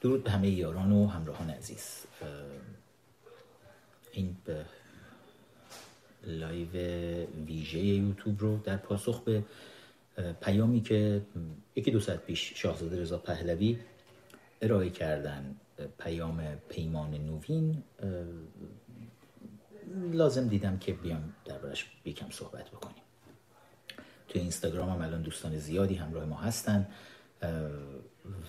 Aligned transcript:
درود 0.00 0.24
به 0.24 0.30
همه 0.30 0.48
یاران 0.50 0.92
و 0.92 1.06
همراهان 1.06 1.50
عزیز. 1.50 2.04
این 4.12 4.36
به 4.44 4.64
live 6.24 6.68
ویژه 7.46 7.78
یوتیوب 7.78 8.40
رو 8.40 8.58
در 8.58 8.76
پاسخ 8.76 9.20
به 9.20 9.44
پیامی 10.40 10.80
که 10.80 11.22
یکی 11.76 11.90
دو 11.90 12.00
ساعت 12.00 12.24
پیش 12.24 12.52
شاهزاده 12.56 13.00
رضا 13.00 13.18
پهلوی 13.18 13.78
ارائه 14.62 14.90
کردن 14.90 15.56
پیام 15.98 16.54
پیمان 16.68 17.14
نوین 17.14 17.82
لازم 20.12 20.48
دیدم 20.48 20.78
که 20.78 20.92
بیام 20.92 21.32
دربارش 21.44 21.86
یکم 22.04 22.30
صحبت 22.30 22.70
بکنیم. 22.70 23.02
توی 24.28 24.40
اینستاگرام 24.40 24.88
هم 24.88 25.02
الان 25.02 25.22
دوستان 25.22 25.58
زیادی 25.58 25.94
همراه 25.94 26.24
ما 26.24 26.36
هستن 26.36 26.88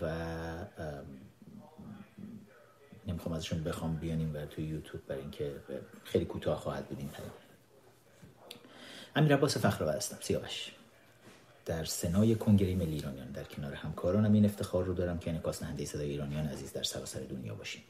و 0.01 0.65
نمی‌خوام 3.09 3.35
ازشون 3.35 3.63
بخوام 3.63 3.95
بیانیم 3.95 4.35
و 4.35 4.45
توی 4.45 4.63
یوتیوب 4.63 5.05
برای 5.07 5.21
اینکه 5.21 5.51
خیلی 6.03 6.25
کوتاه 6.25 6.59
خواهد 6.59 6.87
بود 6.87 6.99
این 6.99 7.09
پیام. 7.09 7.31
امیر 9.15 9.33
عباس 9.33 9.57
فخرآور 9.57 9.95
هستم. 9.95 10.17
سیاوش. 10.21 10.71
در 11.65 11.85
سنای 11.85 12.35
کنگره 12.35 12.75
ملی 12.75 12.93
ایرانیان 12.93 13.31
در 13.31 13.43
کنار 13.43 13.73
همکارانم 13.73 14.33
این 14.33 14.45
افتخار 14.45 14.83
رو 14.83 14.93
دارم 14.93 15.19
که 15.19 15.29
انعکاس 15.29 15.63
نهنده 15.63 15.85
صدای 15.85 16.09
ایرانیان 16.09 16.47
عزیز 16.47 16.73
در 16.73 16.83
سراسر 16.83 17.19
دنیا 17.19 17.55
باشیم. 17.55 17.83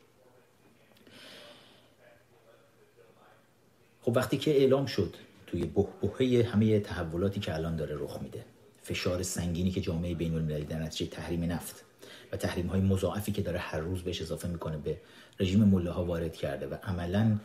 خب 4.02 4.18
وقتی 4.18 4.38
که 4.38 4.52
اعلام 4.52 4.86
شد 4.86 5.16
توی 5.48 5.66
بحبوحه 5.66 6.44
همه 6.44 6.80
تحولاتی 6.80 7.40
که 7.40 7.54
الان 7.54 7.76
داره 7.76 7.96
رخ 8.00 8.22
میده 8.22 8.46
فشار 8.82 9.24
سنگینی 9.24 9.72
که 9.72 9.82
جامعه 9.82 10.16
بین 10.16 10.36
المللی 10.36 10.66
در 10.66 10.80
نتیجه 10.80 11.12
تحریم 11.12 11.44
نفت 11.44 11.86
و 12.32 12.38
تحریم 12.38 12.68
های 12.68 12.82
مضاعفی 12.82 13.32
که 13.32 13.42
داره 13.42 13.60
هر 13.60 13.80
روز 13.80 14.02
بهش 14.02 14.22
اضافه 14.22 14.48
می‌کنه 14.48 14.78
به 14.78 14.98
رژیم 15.40 15.64
مله 15.64 15.92
ها 15.92 16.06
وارد 16.06 16.36
کرده 16.36 16.68
و 16.68 16.76
عملا 16.84 17.38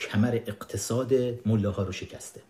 کمر 0.00 0.40
اقتصاد 0.46 1.14
مله 1.46 1.68
ها 1.68 1.82
رو 1.82 1.92
شکسته. 1.92 2.40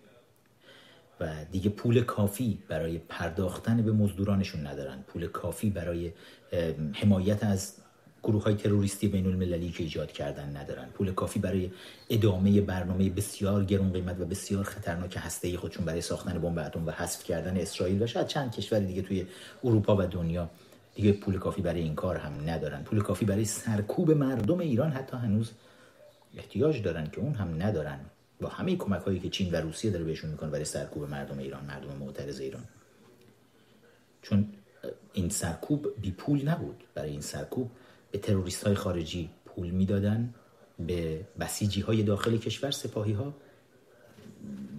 و 1.20 1.44
دیگه 1.52 1.70
پول 1.70 2.02
کافی 2.02 2.58
برای 2.68 2.98
پرداختن 2.98 3.82
به 3.82 3.92
مزدورانشون 3.92 4.66
ندارن. 4.66 5.04
پول 5.06 5.26
کافی 5.26 5.70
برای 5.70 6.12
حمایت 6.92 7.44
از 7.44 7.74
گروه 8.22 8.42
های 8.42 8.54
تروریستی 8.54 9.08
بین 9.08 9.26
المللی 9.26 9.70
که 9.70 9.82
ایجاد 9.82 10.12
کردن 10.12 10.56
ندارن. 10.56 10.88
پول 10.94 11.12
کافی 11.12 11.38
برای 11.38 11.70
ادامه 12.10 12.60
برنامه 12.60 13.10
بسیار 13.10 13.64
گرون 13.64 13.92
قیمت 13.92 14.20
و 14.20 14.24
بسیار 14.24 14.64
خطرناک 14.64 15.18
هسته 15.20 15.56
خودشون 15.56 15.84
برای 15.84 16.00
ساختن 16.00 16.38
بمب 16.38 16.58
اتم 16.58 16.86
و 16.86 16.90
حذف 16.90 17.24
کردن 17.24 17.56
اسرائیل 17.56 18.02
و 18.02 18.06
شاید 18.06 18.26
چند 18.26 18.52
کشور 18.52 18.78
دیگه 18.78 19.02
توی 19.02 19.26
اروپا 19.64 19.96
و 19.96 20.02
دنیا 20.02 20.50
دیگه 21.00 21.12
پول 21.12 21.38
کافی 21.38 21.62
برای 21.62 21.80
این 21.80 21.94
کار 21.94 22.16
هم 22.16 22.32
ندارن. 22.46 22.82
پول 22.82 23.00
کافی 23.00 23.24
برای 23.24 23.44
سرکوب 23.44 24.10
مردم 24.10 24.58
ایران 24.58 24.90
حتی 24.90 25.16
هنوز 25.16 25.50
احتیاج 26.36 26.82
دارن 26.82 27.10
که 27.10 27.20
اون 27.20 27.34
هم 27.34 27.62
ندارن. 27.62 28.00
با 28.40 28.48
همه 28.48 28.76
کمک 28.76 29.02
هایی 29.02 29.20
که 29.20 29.28
چین 29.28 29.52
و 29.52 29.56
روسیه 29.56 29.90
داره 29.90 30.04
بهشون 30.04 30.30
می‌کنه 30.30 30.50
برای 30.50 30.64
سرکوب 30.64 31.04
مردم 31.04 31.38
ایران 31.38 31.64
مردم 31.64 31.96
معترض 32.00 32.40
ایران. 32.40 32.62
چون 34.22 34.48
این 35.12 35.28
سرکوب 35.28 35.86
بی 36.00 36.10
پول 36.10 36.48
نبود. 36.48 36.84
برای 36.94 37.10
این 37.10 37.20
سرکوب 37.20 37.70
به 38.12 38.18
تروریست 38.18 38.64
های 38.64 38.74
خارجی 38.74 39.30
پول 39.44 39.70
می‌دادن 39.70 40.34
به 40.78 41.20
بسیجی 41.40 41.80
های 41.80 42.02
داخل 42.02 42.36
کشور 42.36 42.70
سپاهی 42.70 43.12
ها 43.12 43.34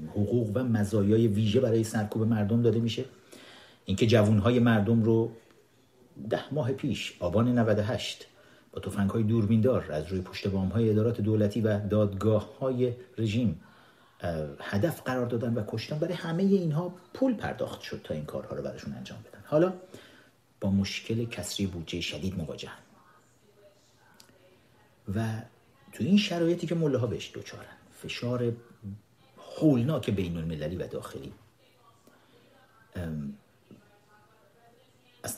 حقوق 0.09 0.51
و 0.53 0.63
مزایای 0.63 1.27
ویژه 1.27 1.59
برای 1.59 1.83
سرکوب 1.83 2.23
مردم 2.23 2.61
داده 2.61 2.79
میشه. 2.79 3.05
اینکه 3.85 4.07
جوون 4.07 4.37
های 4.37 4.59
مردم 4.59 5.03
رو 5.03 5.31
ده 6.29 6.53
ماه 6.53 6.71
پیش 6.71 7.13
آبان 7.19 7.59
98 7.59 8.27
با 8.71 8.79
توفنگ 8.79 9.09
های 9.09 9.23
دوربیندار 9.23 9.91
از 9.91 10.07
روی 10.07 10.21
پشت 10.21 10.47
بام 10.47 10.67
های 10.67 10.89
ادارات 10.89 11.21
دولتی 11.21 11.61
و 11.61 11.79
دادگاه 11.79 12.59
های 12.59 12.93
رژیم 13.17 13.61
هدف 14.59 15.01
قرار 15.01 15.25
دادن 15.25 15.53
و 15.53 15.63
کشتن. 15.67 15.99
برای 15.99 16.13
همه 16.13 16.43
اینها 16.43 16.93
پول 17.13 17.33
پرداخت 17.33 17.81
شد 17.81 18.01
تا 18.03 18.13
این 18.13 18.25
کارها 18.25 18.55
رو 18.55 18.63
براشون 18.63 18.93
انجام 18.93 19.19
بدن. 19.19 19.43
حالا 19.45 19.73
با 20.61 20.71
مشکل 20.71 21.25
کسری 21.25 21.65
بودجه 21.65 22.01
شدید 22.01 22.37
مواجهن 22.37 22.77
و 25.15 25.41
تو 25.91 26.03
این 26.03 26.17
شرایطی 26.17 26.67
که 26.67 26.75
ملاها 26.75 27.07
بهش 27.07 27.31
دوچارن 27.33 27.65
فشار 27.91 28.53
هولناک 29.59 30.09
بین 30.09 30.37
المللی 30.37 30.75
و 30.75 30.87
داخلی 30.87 31.33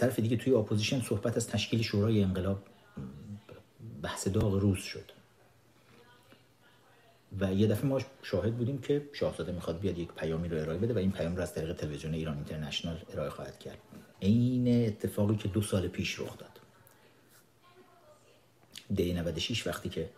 طرف 0.04 0.20
دیگه 0.20 0.38
توی 0.38 0.54
اپوزیشن 0.54 1.02
صحبت 1.02 1.38
از 1.38 1.48
تشکیل 1.48 1.82
شورای 1.82 2.24
انقلاب 2.24 2.64
بحث 4.02 4.28
داغ 4.28 4.54
روز 4.54 4.78
شد. 4.78 5.12
و 7.40 7.54
یه 7.54 7.68
دفعه 7.68 7.86
ما 7.86 8.00
شاهد 8.24 8.58
بودیم 8.58 8.82
که 8.82 9.10
شاهزاده 9.14 9.52
می‌خواد 9.52 9.80
بیاد 9.80 9.98
یک 9.98 10.12
پیامی 10.12 10.48
رو 10.50 10.58
ارائه 10.58 10.78
بده 10.78 10.94
و 10.94 10.98
این 10.98 11.12
پیام 11.12 11.36
رو 11.36 11.42
از 11.42 11.54
طریق 11.54 11.74
تلویزیون 11.74 12.14
ایران 12.14 12.36
اینترنشنال 12.36 13.02
ارائه 13.14 13.30
خواهد 13.30 13.60
کرد. 13.60 13.78
عین 14.22 14.88
اتفاقی 14.88 15.36
که 15.36 15.48
دو 15.48 15.62
سال 15.62 15.88
پیش 15.88 16.20
رخ 16.20 16.38
داد. 16.38 16.60
دی 18.96 19.14
96 19.14 19.68
وقتی 19.68 19.90
که 19.90 20.10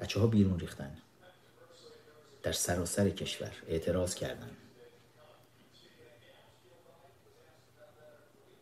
بچه 0.00 0.20
ها 0.20 0.26
بیرون 0.26 0.60
ریختن 0.60 0.96
در 2.42 2.52
سراسر 2.52 3.10
کشور 3.10 3.52
اعتراض 3.68 4.14
کردن. 4.14 4.50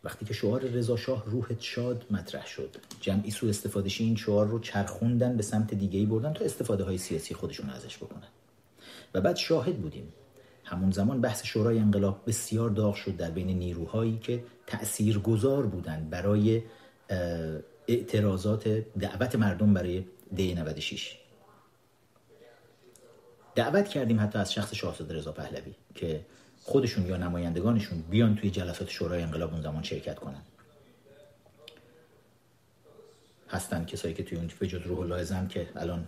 وقتی 0.04 0.24
که 0.24 0.34
شعار 0.34 0.60
رضا 0.60 0.96
شاه 0.96 1.24
روحت 1.26 1.60
شاد 1.60 2.06
مطرح 2.10 2.46
شد 2.46 2.76
جمعی 3.00 3.30
سو 3.30 3.46
استفادهشی 3.46 4.04
این 4.04 4.16
شعار 4.16 4.46
رو 4.46 4.58
چرخوندن 4.58 5.36
به 5.36 5.42
سمت 5.42 5.74
دیگه 5.74 5.98
ای 5.98 6.06
بردن 6.06 6.32
تا 6.32 6.44
استفاده 6.44 6.84
های 6.84 6.98
سیاسی 6.98 7.34
خودشون 7.34 7.70
ازش 7.70 7.96
بکنن. 7.96 8.28
و 9.14 9.20
بعد 9.20 9.36
شاهد 9.36 9.78
بودیم. 9.78 10.12
همون 10.64 10.90
زمان 10.90 11.20
بحث 11.20 11.44
شورای 11.44 11.78
انقلاب 11.78 12.22
بسیار 12.26 12.70
داغ 12.70 12.94
شد 12.94 13.16
در 13.16 13.30
بین 13.30 13.46
نیروهایی 13.46 14.18
که 14.22 14.44
تأثیر 14.66 15.18
گذار 15.18 15.66
بودن 15.66 16.08
برای 16.10 16.62
اعتراضات 17.88 18.68
دعوت 19.00 19.34
مردم 19.36 19.74
برای 19.74 20.04
دی 20.34 20.54
96 20.54 21.18
دعوت 23.54 23.88
کردیم 23.88 24.20
حتی 24.20 24.38
از 24.38 24.52
شخص 24.52 24.74
شاهزاده 24.74 25.14
رضا 25.14 25.32
پهلوی 25.32 25.74
که 25.94 26.26
خودشون 26.62 27.06
یا 27.06 27.16
نمایندگانشون 27.16 28.02
بیان 28.10 28.36
توی 28.36 28.50
جلسات 28.50 28.90
شورای 28.90 29.22
انقلاب 29.22 29.52
اون 29.52 29.62
زمان 29.62 29.82
شرکت 29.82 30.18
کنن. 30.18 30.42
هستن 33.48 33.84
کسایی 33.84 34.14
که 34.14 34.22
توی 34.22 34.38
اون 34.38 34.50
به 34.58 34.66
جز 34.66 34.80
روح 34.86 34.98
الله 34.98 35.48
که 35.48 35.68
الان 35.76 36.06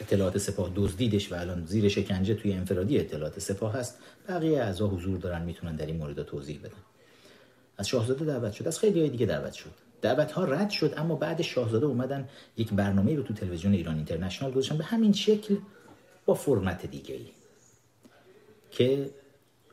اطلاعات 0.00 0.38
سپاه 0.38 0.72
دزدیدش 0.74 1.32
و 1.32 1.34
الان 1.34 1.64
زیر 1.66 1.88
شکنجه 1.88 2.34
توی 2.34 2.52
انفرادی 2.52 2.98
اطلاعات 2.98 3.38
سپاه 3.38 3.74
هست 3.74 3.98
بقیه 4.28 4.62
اعضا 4.62 4.88
حضور 4.88 5.18
دارن 5.18 5.42
می‌تونن 5.42 5.76
در 5.76 5.86
این 5.86 5.96
مورد 5.96 6.22
توضیح 6.22 6.58
بدن. 6.58 6.82
از 7.76 7.88
شاهزاده 7.88 8.24
دعوت 8.24 8.52
شد 8.52 8.68
از 8.68 8.78
خیلی 8.78 9.10
دیگه 9.10 9.26
دعوت 9.26 9.52
شد. 9.52 9.70
دعوت 10.02 10.32
ها 10.32 10.44
رد 10.44 10.70
شد 10.70 10.94
اما 10.96 11.14
بعد 11.14 11.42
شاهزاده 11.42 11.86
اومدن 11.86 12.28
یک 12.56 12.72
برنامه 12.72 13.16
رو 13.16 13.22
تو 13.22 13.34
تلویزیون 13.34 13.74
ایران 13.74 13.96
اینترنشنال 13.96 14.50
گذاشتن 14.50 14.78
به 14.78 14.84
همین 14.84 15.12
شکل 15.12 15.56
با 16.26 16.34
فرمت 16.34 16.86
دیگه 16.86 17.14
ای 17.14 17.26
که 18.70 19.10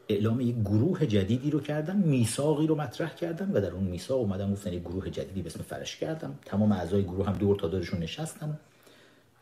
اعلام 0.10 0.42
یک 0.42 0.56
گروه 0.56 1.06
جدیدی 1.06 1.52
رو 1.52 1.60
کردن 1.60 1.98
میثاقی 1.98 2.68
رو 2.68 2.76
مطرح 2.76 3.16
کردن 3.16 3.52
و 3.52 3.62
در 3.62 3.72
اون 3.72 3.84
میثاق 3.84 4.20
اومدن 4.20 4.54
گفتن 4.54 4.74
یک 4.74 4.82
گروه 4.82 5.10
جدیدی 5.10 5.42
به 5.42 5.50
اسم 5.50 5.64
فرش 5.64 5.98
کردم. 5.98 6.40
تمام 6.46 6.72
اعضای 6.72 7.04
گروه 7.04 7.26
هم 7.28 7.34
دور 7.34 7.56
تا 7.56 7.68
دورشون 7.68 8.00
نشستن 8.00 8.60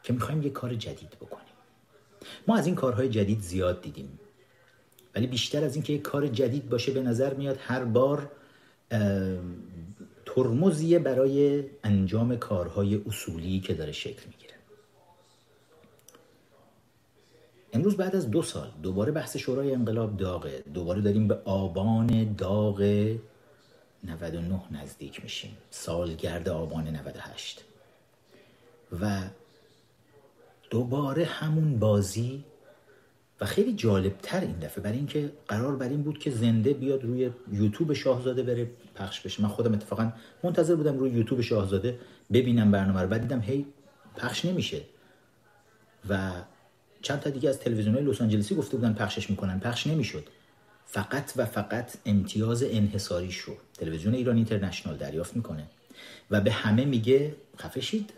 که 0.03 0.13
می‌خوایم 0.13 0.41
یک 0.41 0.53
کار 0.53 0.75
جدید 0.75 1.09
بکنیم. 1.09 1.53
ما 2.47 2.57
از 2.57 2.65
این 2.65 2.75
کارهای 2.75 3.09
جدید 3.09 3.39
زیاد 3.41 3.81
دیدیم. 3.81 4.19
ولی 5.15 5.27
بیشتر 5.27 5.63
از 5.63 5.75
اینکه 5.75 5.93
یک 5.93 6.01
کار 6.01 6.27
جدید 6.27 6.69
باشه 6.69 6.91
به 6.91 7.01
نظر 7.01 7.33
میاد 7.33 7.57
هر 7.59 7.83
بار 7.83 8.31
ترمزیه 10.25 10.99
برای 10.99 11.63
انجام 11.83 12.35
کارهای 12.35 13.01
اصولی 13.05 13.59
که 13.59 13.73
داره 13.73 13.91
شکل 13.91 14.21
می‌گیره. 14.25 14.42
امروز 17.73 17.97
بعد 17.97 18.15
از 18.15 18.31
دو 18.31 18.41
سال 18.41 18.71
دوباره 18.83 19.11
بحث 19.11 19.37
شورای 19.37 19.73
انقلاب 19.73 20.17
داغه. 20.17 20.63
دوباره 20.73 21.01
داریم 21.01 21.27
به 21.27 21.35
آبان 21.45 22.33
داغ 22.33 22.81
99 24.03 24.61
نزدیک 24.71 25.23
میشیم. 25.23 25.57
سالگرد 25.69 26.49
آبان 26.49 26.87
98 26.87 27.63
و 29.01 29.21
دوباره 30.69 31.25
همون 31.25 31.79
بازی 31.79 32.43
و 33.41 33.45
خیلی 33.45 33.73
جالب 33.73 34.17
تر 34.17 34.39
این 34.39 34.59
دفعه 34.59 34.83
برای 34.83 34.97
اینکه 34.97 35.31
قرار 35.47 35.75
بر 35.75 35.89
این 35.89 36.03
بود 36.03 36.19
که 36.19 36.31
زنده 36.31 36.73
بیاد 36.73 37.03
روی 37.03 37.31
یوتیوب 37.51 37.93
شاهزاده 37.93 38.43
بره 38.43 38.71
پخش 38.95 39.21
بشه. 39.21 39.41
من 39.41 39.49
خودم 39.49 39.73
اتفاقا 39.73 40.11
منتظر 40.43 40.75
بودم 40.75 40.97
روی 40.97 41.11
یوتیوب 41.11 41.41
شاهزاده 41.41 41.99
ببینم 42.33 42.71
برنامه 42.71 43.01
رو 43.01 43.07
بعد 43.07 43.21
دیدم 43.21 43.41
هی 43.41 43.65
پخش 44.17 44.45
نمیشه. 44.45 44.81
و 46.09 46.31
چند 47.03 47.19
تا 47.19 47.29
دیگه 47.29 47.49
از 47.49 47.59
تلویزیون 47.59 47.95
لس 47.95 48.21
آنجلسی 48.21 48.55
گفته 48.55 48.77
بودن 48.77 48.93
پخشش 48.93 49.29
می‌کنن. 49.29 49.59
پخش 49.59 49.87
نمی‌شد. 49.87 50.27
فقط 50.85 51.33
و 51.35 51.45
فقط 51.45 51.93
امتیاز 52.05 52.63
انحصاریش 52.63 53.37
رو 53.37 53.57
تلویزیون 53.73 54.13
ایران 54.13 54.35
اینترنشنال 54.35 54.97
دریافت 54.97 55.35
می‌کنه. 55.35 55.67
و 56.31 56.41
به 56.41 56.51
همه 56.51 56.85
میگه 56.85 57.35
خفشید. 57.57 58.13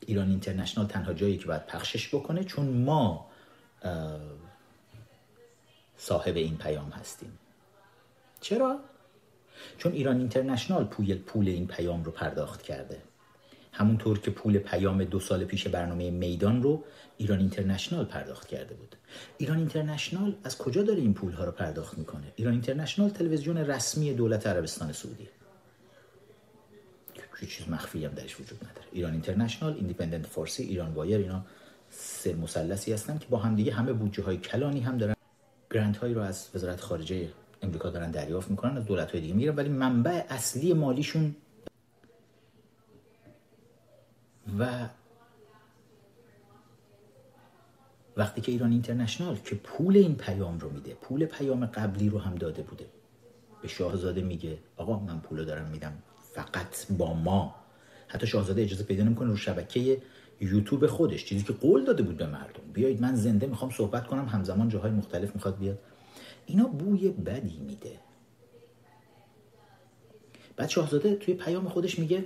ایران 0.00 0.28
اینترنشنال 0.30 0.86
تنها 0.86 1.12
جایی 1.12 1.38
که 1.38 1.46
باید 1.46 1.66
پخشش 1.66 2.14
بکنه 2.14 2.44
چون 2.44 2.66
ما 2.68 3.30
صاحب 5.96 6.36
این 6.36 6.56
پیام 6.56 6.90
هستیم. 6.90 7.38
چرا؟ 8.40 8.80
چون 9.78 9.92
ایران 9.92 10.18
اینترنشنال 10.18 10.84
پول, 10.84 11.14
پول 11.14 11.48
این 11.48 11.66
پیام 11.66 12.04
رو 12.04 12.10
پرداخت 12.10 12.62
کرده. 12.62 13.02
همونطور 13.72 14.18
که 14.18 14.30
پول 14.30 14.58
پیام 14.58 15.04
دو 15.04 15.20
سال 15.20 15.44
پیش 15.44 15.66
برنامه 15.66 16.10
میدان 16.10 16.62
رو 16.62 16.84
ایران 17.16 17.38
اینترنشنال 17.38 18.04
پرداخت 18.04 18.48
کرده 18.48 18.74
بود. 18.74 18.96
ایران 19.38 19.58
اینترنشنال 19.58 20.34
از 20.44 20.58
کجا 20.58 20.82
داره 20.82 21.00
این 21.00 21.14
پول 21.14 21.32
ها 21.32 21.44
رو 21.44 21.52
پرداخت 21.52 21.98
می‌کنه؟ 21.98 22.32
ایران 22.36 22.52
اینترنشنال 22.52 23.10
تلویزیون 23.10 23.56
رسمی 23.56 24.14
دولت 24.14 24.46
عربستان 24.46 24.92
سعودی. 24.92 25.28
چیز 27.46 27.68
مخفی 27.68 28.04
هم 28.04 28.12
درش 28.12 28.40
وجود 28.40 28.58
نداره. 28.64 28.86
ایران 28.92 29.12
اینترنشنال 29.12 29.74
ایندیپندنت 29.74 30.26
فارسی 30.26 30.62
ایران 30.62 30.92
وایر 30.92 31.20
اینا 31.20 31.44
سه 31.90 32.34
مثلثی 32.34 32.92
هستن 32.92 33.18
که 33.18 33.26
با 33.30 33.38
هم 33.38 33.56
دیگه 33.56 33.72
همه 33.72 33.92
بودجه 33.92 34.22
های 34.22 34.36
کلانی 34.36 34.80
هم 34.80 34.98
دارن. 34.98 35.14
grant 35.70 35.96
هایی 35.96 36.14
رو 36.14 36.20
از 36.20 36.48
وزارت 36.54 36.80
خارجه 36.80 37.28
امریکا 37.62 37.90
دارن 37.90 38.10
دریافت 38.10 38.50
می‌کنن 38.50 38.76
از 38.76 38.86
دولت 38.86 39.10
های 39.10 39.20
دیگه 39.20 39.34
می‌گیرن 39.34 39.56
ولی 39.56 39.68
منبع 39.68 40.24
اصلی 40.28 40.72
مالیشون 40.72 41.36
و 44.58 44.88
وقتی 48.16 48.40
که 48.40 48.52
ایران 48.52 48.70
اینترنشنال 48.72 49.36
که 49.36 49.54
پول 49.54 49.96
این 49.96 50.14
پیام 50.14 50.58
رو 50.58 50.70
میده 50.70 50.94
پول 50.94 51.26
پیام 51.26 51.66
قبلی 51.66 52.08
رو 52.08 52.18
هم 52.18 52.34
داده 52.34 52.62
بوده. 52.62 52.86
به 53.62 53.68
شاهزاده 53.68 54.22
میگه 54.22 54.58
آقا 54.76 54.98
من 54.98 55.20
پول 55.20 55.44
دارم 55.44 55.68
میدم 55.68 55.92
فقط 56.34 56.86
با 56.98 57.14
ما. 57.14 57.54
حتی 58.08 58.26
شاهزاده 58.26 58.62
اجازه 58.62 58.84
پیدا 58.84 59.04
نمی‌کنه 59.04 59.28
رو 59.30 59.36
شبکه 59.36 60.02
یوتیوب 60.40 60.86
خودش. 60.86 61.24
چیزی 61.24 61.44
که 61.44 61.52
قول 61.52 61.84
داده 61.84 62.02
بود 62.02 62.16
به 62.16 62.26
مردم. 62.26 62.72
بیایید 62.72 63.02
من 63.02 63.14
زنده 63.14 63.46
می‌خوام 63.46 63.70
صحبت 63.70 64.06
کنم 64.06 64.26
همزمان 64.26 64.68
جاهای 64.68 64.90
مختلف 64.90 65.34
می‌خواد 65.34 65.58
بیاد. 65.58 65.78
اینا 66.46 66.64
بوی 66.64 67.08
بدی 67.08 67.58
میده. 67.58 67.98
بعد 70.56 70.68
شاهزاده 70.68 71.14
توی 71.14 71.34
پیام 71.34 71.68
خودش 71.68 71.98
میگه 71.98 72.24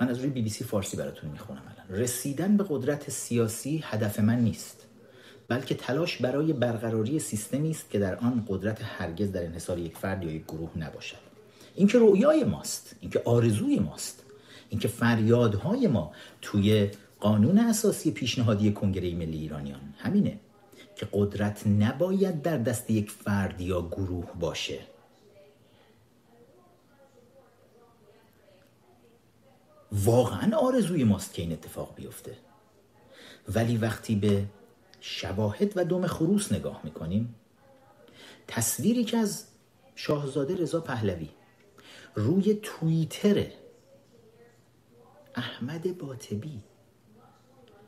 من 0.00 0.08
از 0.08 0.18
روی 0.18 0.30
بی 0.30 0.42
بی 0.42 0.50
سی 0.50 0.64
فارسی 0.64 0.96
براتون 0.96 1.30
می‌خونم 1.30 1.62
الان. 1.76 2.00
رسیدن 2.00 2.56
به 2.56 2.64
قدرت 2.68 3.10
سیاسی 3.10 3.84
هدف 3.84 4.20
من 4.20 4.40
نیست 4.40 4.86
بلکه 5.48 5.74
تلاش 5.74 6.16
برای 6.16 6.52
برقراری 6.52 7.18
سیستمی 7.18 7.70
است 7.70 7.90
که 7.90 7.98
در 7.98 8.16
آن 8.16 8.44
قدرت 8.48 8.78
هرگز 8.82 9.32
در 9.32 9.44
انحصار 9.44 9.78
یک 9.78 9.96
فرد 9.96 10.24
یا 10.24 10.32
یک 10.32 10.44
گروه 10.44 10.70
نباشد. 10.76 11.16
این 11.74 11.86
که 11.86 11.98
رویای 11.98 12.44
ماست 12.44 12.96
این 13.00 13.10
که 13.10 13.22
آرزوی 13.24 13.78
ماست 13.78 14.22
این 14.68 14.80
که 14.80 14.88
فریادهای 14.88 15.86
ما 15.86 16.12
توی 16.42 16.90
قانون 17.20 17.58
اساسی 17.58 18.10
پیشنهادی 18.10 18.72
کنگره 18.72 19.14
ملی 19.14 19.38
ایرانیان. 19.38 19.80
همینه 19.98 20.40
که 20.96 21.08
قدرت 21.12 21.66
نباید 21.66 22.42
در 22.42 22.58
دست 22.58 22.90
یک 22.90 23.10
فرد 23.10 23.60
یا 23.60 23.82
گروه 23.82 24.26
باشه. 24.40 24.78
واقعا 29.92 30.56
آرزوی 30.56 31.04
ماست 31.04 31.34
که 31.34 31.42
این 31.42 31.52
اتفاق 31.52 31.94
بیفته. 31.94 32.36
ولی 33.48 33.76
وقتی 33.76 34.16
به 34.16 34.44
شواهد 35.00 35.72
و 35.76 35.84
دم 35.84 36.06
خروس 36.06 36.52
نگاه 36.52 36.80
می‌کنیم 36.84 37.34
تصویری 38.48 39.04
که 39.04 39.16
از 39.16 39.44
شاهزاده 39.94 40.56
رضا 40.56 40.80
پهلوی 40.80 41.28
روی 42.14 42.58
توییتر 42.62 43.46
احمد 45.34 45.98
باطبی 45.98 46.60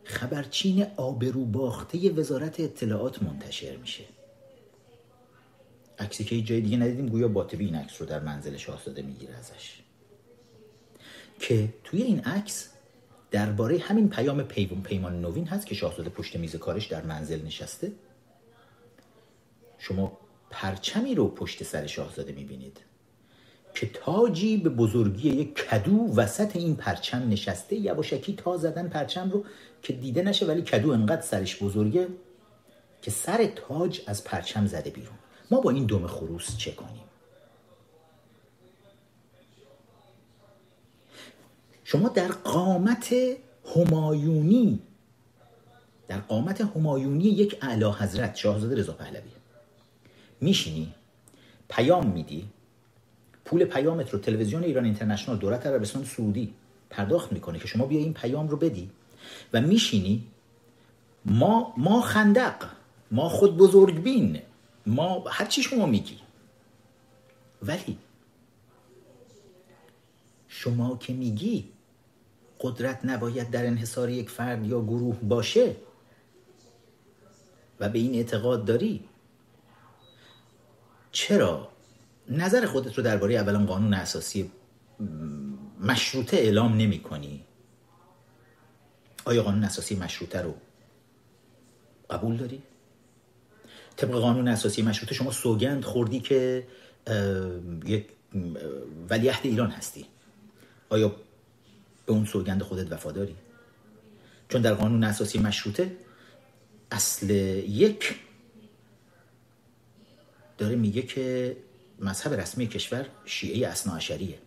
خبرچین 0.04 0.86
آبرو 0.96 1.44
باخته 1.44 2.10
وزارت 2.10 2.60
اطلاعات 2.60 3.22
منتشر 3.22 3.76
میشه. 3.76 4.04
عکسی 5.98 6.24
که 6.24 6.42
جای 6.42 6.60
دیگه 6.60 6.76
ندیدیم 6.76 7.08
گویا 7.08 7.28
باطبی 7.28 7.64
این 7.64 7.74
عکس 7.74 8.00
رو 8.00 8.06
در 8.06 8.20
منزل 8.20 8.56
شاهزاده 8.56 9.02
می‌گیره 9.02 9.34
ازش. 9.34 9.82
که 11.38 11.74
توی 11.84 12.02
این 12.02 12.20
عکس 12.20 12.68
درباره 13.30 13.78
همین 13.78 14.08
پیام 14.08 14.44
پیمان 14.82 15.20
نوین 15.20 15.46
هست 15.46 15.66
که 15.66 15.74
شاهزاده 15.74 16.10
پشت 16.10 16.36
میز 16.36 16.56
کارش 16.56 16.86
در 16.86 17.02
منزل 17.02 17.46
نشسته. 17.46 17.92
شما 19.78 20.18
پرچمی 20.50 21.14
رو 21.14 21.28
پشت 21.28 21.62
سر 21.62 21.86
شاهزاده 21.86 22.32
می‌بینید 22.32 22.80
که 23.74 23.90
تاجی 23.94 24.56
به 24.56 24.70
بزرگی 24.70 25.28
یک 25.28 25.54
کدو 25.54 26.12
وسط 26.16 26.56
این 26.56 26.76
پرچم 26.76 27.28
نشسته. 27.28 27.76
یواشکی 27.76 28.34
تا 28.34 28.56
زدن 28.56 28.88
پرچم 28.88 29.30
رو 29.30 29.44
که 29.82 29.92
دیده 29.92 30.22
نشه 30.22 30.46
ولی 30.46 30.62
کدو 30.62 30.90
انقدر 30.90 31.22
سرش 31.22 31.62
بزرگه 31.62 32.08
که 33.02 33.10
سر 33.10 33.46
تاج 33.46 34.00
از 34.06 34.24
پرچم 34.24 34.66
زده 34.66 34.90
بیرون. 34.90 35.14
ما 35.50 35.60
با 35.60 35.70
این 35.70 35.86
دم 35.86 36.06
خروس 36.06 36.56
چه 36.56 36.72
کنیم؟ 36.72 37.07
شما 41.90 42.08
در 42.08 42.28
قامت 42.28 43.14
همایونی 43.76 44.80
در 46.08 46.18
قامت 46.18 46.60
همایونی 46.60 47.24
یک 47.24 47.58
اعلی 47.62 47.84
حضرت 47.84 48.36
شاهزاده 48.36 48.76
رضا 48.76 48.92
پهلوی 48.92 49.30
میشینی 50.40 50.94
پیام 51.68 52.06
میدی 52.06 52.48
پول 53.44 53.64
پیامت 53.64 54.10
رو 54.10 54.18
تلویزیون 54.18 54.64
ایران 54.64 54.84
اینترنشنال 54.84 55.36
دولت 55.36 55.66
عربستان 55.66 56.04
سعودی 56.04 56.54
پرداخت 56.90 57.32
می‌کنه 57.32 57.58
که 57.58 57.66
شما 57.66 57.86
بیا 57.86 58.00
این 58.00 58.14
پیام 58.14 58.48
رو 58.48 58.56
بدی 58.56 58.90
و 59.52 59.60
میشینی 59.60 60.26
ما 61.24 61.74
ما 61.76 62.00
خندق 62.00 62.54
ما 63.10 63.28
خود 63.28 63.56
بزرگبین 63.56 64.40
ما 64.86 65.24
هر 65.28 65.46
چی 65.46 65.62
شما 65.62 65.86
میگی. 65.86 66.18
ولی 67.62 67.98
شما 70.48 70.96
که 70.96 71.12
میگی 71.12 71.77
قدرت 72.60 73.00
نباید 73.04 73.50
در 73.50 73.66
انحصار 73.66 74.10
یک 74.10 74.30
فرد 74.30 74.66
یا 74.66 74.80
گروه 74.80 75.16
باشه 75.22 75.76
و 77.80 77.88
به 77.88 77.98
این 77.98 78.14
اعتقاد 78.14 78.64
داری؟ 78.64 79.04
چرا؟ 81.12 81.68
نظر 82.28 82.66
خودت 82.66 82.94
رو 82.98 83.02
درباره 83.02 83.34
اولا 83.34 83.66
قانون 83.66 83.94
اساسی 83.94 84.52
مشروطه 85.80 86.36
اعلام 86.36 86.76
نمی 86.76 87.00
کنی. 87.00 87.44
آیا 89.24 89.42
قانون 89.42 89.64
اساسی 89.64 89.96
مشروطه 89.96 90.40
رو 90.40 90.54
قبول 92.10 92.36
داری؟ 92.36 92.62
طبق 93.96 94.10
قانون 94.10 94.48
اساسی 94.48 94.82
مشروطه 94.82 95.14
شما 95.14 95.30
سوگند 95.30 95.84
خوردی 95.84 96.20
که 96.20 96.66
یک 97.84 98.06
ولیعهد 99.10 99.40
ایران 99.46 99.70
هستی. 99.70 100.06
آیا 100.88 101.16
به 102.08 102.14
اون 102.14 102.24
سوگند 102.24 102.62
خودت 102.62 102.92
وفاداری؟ 102.92 103.36
چون 104.48 104.62
در 104.62 104.74
قانون 104.74 105.04
اساسی 105.04 105.38
مشروطه 105.38 105.96
اصل 106.90 107.30
یک 107.68 108.14
داره 110.58 110.76
میگه 110.76 111.02
که 111.02 111.56
مذهب 112.00 112.34
رسمی 112.34 112.66
کشور 112.66 113.06
شیعه 113.24 113.68
اصناعشریه 113.68 114.38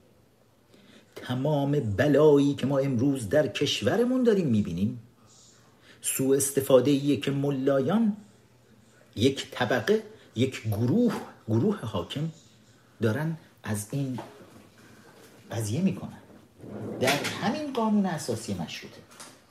تمام 1.15 1.71
بلایی 1.71 2.53
که 2.53 2.65
ما 2.65 2.79
امروز 2.79 3.29
در 3.29 3.47
کشورمون 3.47 4.23
داریم 4.23 4.47
می‌بینیم 4.47 4.99
سوء 6.01 6.37
استفاده 6.37 6.91
ایه 6.91 7.17
که 7.17 7.31
ملایان 7.31 8.17
یک 9.15 9.51
طبقه 9.51 10.03
یک 10.35 10.67
گروه 10.67 11.13
گروه 11.47 11.79
حاکم 11.79 12.29
دارن 13.01 13.37
از 13.63 13.87
این 13.91 14.19
قضیه 15.51 15.81
می‌کنن 15.81 16.20
در 16.99 17.23
همین 17.23 17.73
قانون 17.73 18.05
اساسی 18.05 18.53
مشروطه. 18.53 19.01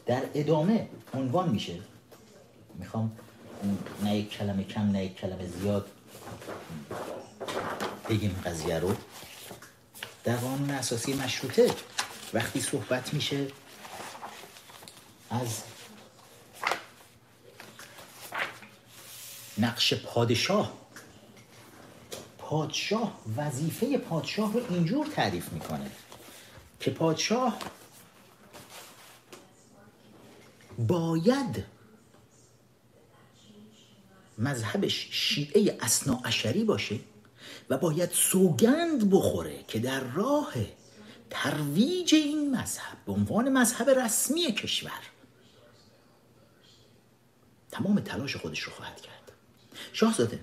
در 0.07 0.23
ادامه 0.35 0.89
عنوان 1.15 1.49
میشه 1.49 1.79
می‌خوام 2.75 3.13
نه 4.03 4.17
یک 4.17 4.31
کلمه 4.31 4.65
کم 4.65 4.91
نه 4.91 5.05
یک 5.05 5.15
کلمه 5.17 5.47
زیاد 5.47 5.91
بگیم 8.09 8.43
قضیه 8.45 8.79
رو. 8.79 8.95
در 10.25 10.37
قانون 10.37 10.71
اساسی 10.71 11.15
مشروطه 11.15 11.75
وقتی 12.35 12.61
صحبت 12.61 13.15
میشه 13.15 13.47
از 15.31 15.63
نقش 19.59 19.95
پادشاه 19.95 20.73
پادشاه 22.39 23.21
وظیفه 23.37 23.99
پادشاه 23.99 24.53
رو 24.53 24.61
اینجور 24.71 25.07
تعریف 25.07 25.53
می‌کنه. 25.53 25.91
که 26.81 26.91
پادشاه 26.91 27.59
باید 30.79 31.65
مذهبش 34.39 35.09
شیعه 35.11 35.79
اسنا 35.81 36.23
باشه 36.67 37.01
و 37.71 37.79
باید 37.79 38.11
سوگند 38.11 39.11
بخوره 39.11 39.65
که 39.69 39.79
در 39.79 40.01
راه 40.01 40.55
ترویج 41.31 42.15
این 42.15 42.57
مذهب 42.57 42.99
به 43.07 43.13
عنوان 43.13 43.49
مذهب 43.49 43.91
رسمی 43.91 44.53
کشور 44.53 45.01
تمام 47.71 48.01
تلاش 48.01 48.37
خودش 48.37 48.61
رو 48.61 48.73
خواهد 48.73 49.01
کرد. 49.01 49.33
شاهزاده 49.93 50.41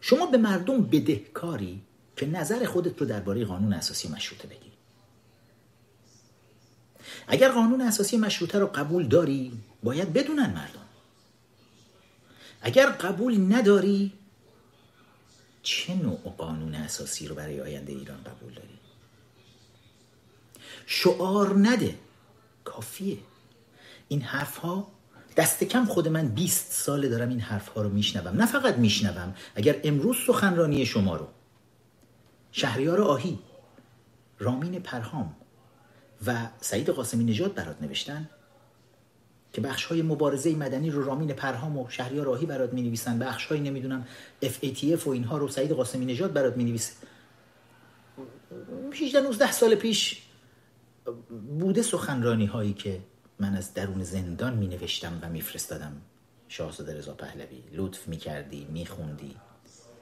شما 0.00 0.26
به 0.26 0.36
مردم 0.36 0.82
بدهکاری 0.82 1.82
که 2.16 2.26
نظر 2.26 2.64
خودت 2.64 3.00
رو 3.00 3.06
درباره 3.06 3.44
قانون 3.44 3.72
اساسی 3.72 4.08
مشروطه 4.08 4.48
بگی. 4.48 4.72
اگر 7.26 7.52
قانون 7.52 7.80
اساسی 7.80 8.16
مشروطه 8.16 8.58
رو 8.58 8.66
قبول 8.66 9.08
داری 9.08 9.52
باید 9.82 10.12
بدونن 10.12 10.50
مردم. 10.50 10.86
اگر 12.62 12.86
قبول 12.86 13.54
نداری 13.54 14.12
چه 15.62 15.94
نوع 15.94 16.34
قانون 16.38 16.74
اساسی 16.74 17.28
رو 17.28 17.34
برای 17.34 17.60
آینده 17.60 17.92
ایران 17.92 18.18
قبول 18.22 18.54
داری؟ 18.54 18.78
شعار 20.86 21.58
نده. 21.58 21.98
کافیه. 22.64 23.18
این 24.08 24.22
حرف 24.22 24.56
ها 24.56 24.92
دست 25.36 25.64
کم 25.64 25.84
خود 25.84 26.08
من 26.08 26.28
20 26.28 26.72
ساله 26.72 27.08
دارم 27.08 27.28
این 27.28 27.40
حرف 27.40 27.68
ها 27.68 27.82
رو 27.82 27.88
میشنوم. 27.88 28.36
نه 28.36 28.46
فقط 28.46 28.76
میشنوم 28.76 29.34
اگر 29.54 29.80
امروز 29.84 30.16
سخنرانی 30.26 30.86
شما 30.86 31.16
رو 31.16 31.28
شهریار 32.52 33.00
آهی 33.00 33.38
رامین 34.38 34.80
پرهام 34.80 35.36
و 36.26 36.48
سعید 36.60 36.90
قاسمی 36.90 37.24
نژاد 37.24 37.54
برات 37.54 37.82
نوشتن 37.82 38.30
که 39.52 39.60
بخش 39.60 39.84
های 39.84 40.02
مبارزه 40.02 40.54
مدنی 40.54 40.90
رو 40.90 41.04
رامین 41.04 41.32
پرهام 41.32 41.78
و 41.78 41.88
شهریار 41.88 42.26
راهی 42.26 42.46
برات 42.46 42.72
می 42.72 42.82
نویسن 42.82 43.18
بخش 43.18 43.46
های 43.46 43.60
نمی‌دونم 43.60 44.06
FATF 44.42 45.06
و 45.06 45.10
اینها 45.10 45.38
رو 45.38 45.48
سعید 45.48 45.72
قاسمی 45.72 46.06
نژاد 46.06 46.32
برات 46.32 46.56
می 46.56 46.64
نویسه 46.64 46.92
18 48.92 49.20
19 49.20 49.52
سال 49.52 49.74
پیش 49.74 50.22
بوده 51.58 51.82
سخنرانی 51.82 52.46
هایی 52.46 52.72
که 52.72 53.00
من 53.38 53.54
از 53.54 53.74
درون 53.74 54.04
زندان 54.04 54.54
می 54.54 54.66
نوشتم 54.66 55.18
و 55.22 55.28
میفرستادم. 55.28 55.92
شاهزاده 56.48 56.98
رضا 56.98 57.14
پهلوی 57.14 57.62
لطف 57.72 58.08
می 58.08 58.16
کردی 58.16 58.66
می 58.70 58.86
خوندی 58.86 59.36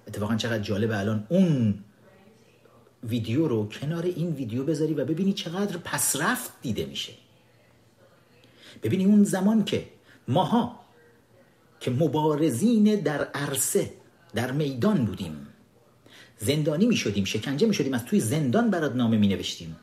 اتفاقا 0.09 0.37
چقدر 0.37 0.63
جالب 0.63 0.91
الان 0.91 1.27
اون 1.29 1.85
ویدیو 3.03 3.49
رو 3.49 3.69
کنار 3.69 4.03
این 4.03 4.31
ویدیو 4.31 4.65
بذاری 4.65 4.95
و 4.95 5.05
ببینی 5.05 5.33
چقدر 5.33 5.77
پسرفت 5.77 6.51
دیده 6.63 6.87
میشه. 6.87 7.13
ببینی 8.83 9.05
اون 9.05 9.25
زمان 9.25 9.65
که 9.65 9.87
ماها 10.29 10.81
که 11.81 11.91
مبارزین 11.91 13.01
در 13.01 13.25
عرصه 13.25 13.91
در 14.35 14.53
میدان 14.53 15.05
بودیم. 15.05 15.47
زندانی 16.39 16.87
می 16.87 16.97
شدیم 16.97 17.25
شکنجه 17.25 17.67
می 17.67 17.75
شدیم 17.75 17.95
از 17.95 18.05
توی 18.05 18.21
زندان 18.21 18.71
برات 18.71 18.95
نامه 18.95 19.17
می 19.17 19.29
نوشتیم 19.29 19.77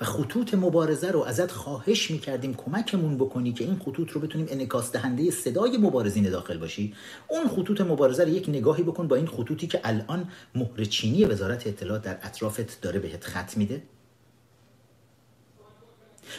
و 0.00 0.04
خطوط 0.04 0.54
مبارزه 0.54 1.10
رو 1.10 1.20
ازت 1.20 1.50
خواهش 1.50 2.10
می 2.10 2.18
کردیم 2.18 2.54
کمکمون 2.54 3.16
بکنی 3.16 3.52
که 3.52 3.64
این 3.64 3.78
خطوط 3.78 4.10
رو 4.10 4.20
بتونیم 4.20 4.46
انکاس 4.50 4.92
دهنده 4.92 5.30
صدای 5.30 5.76
مبارزین 5.76 6.30
داخل 6.30 6.58
باشی. 6.58 6.94
اون 7.28 7.48
خطوط 7.48 7.80
مبارزه 7.80 8.24
رو 8.24 8.28
یک 8.28 8.48
نگاهی 8.48 8.82
بکن 8.82 9.08
با 9.08 9.16
این 9.16 9.26
خطوطی 9.26 9.66
که 9.66 9.80
الان 9.84 10.30
مهر 10.54 10.84
چینی 10.84 11.24
وزارت 11.24 11.66
اطلاعات 11.66 12.02
در 12.02 12.18
اطرافت 12.22 12.80
داره 12.80 12.98
بهت 12.98 13.24
خط 13.24 13.56
میده. 13.56 13.82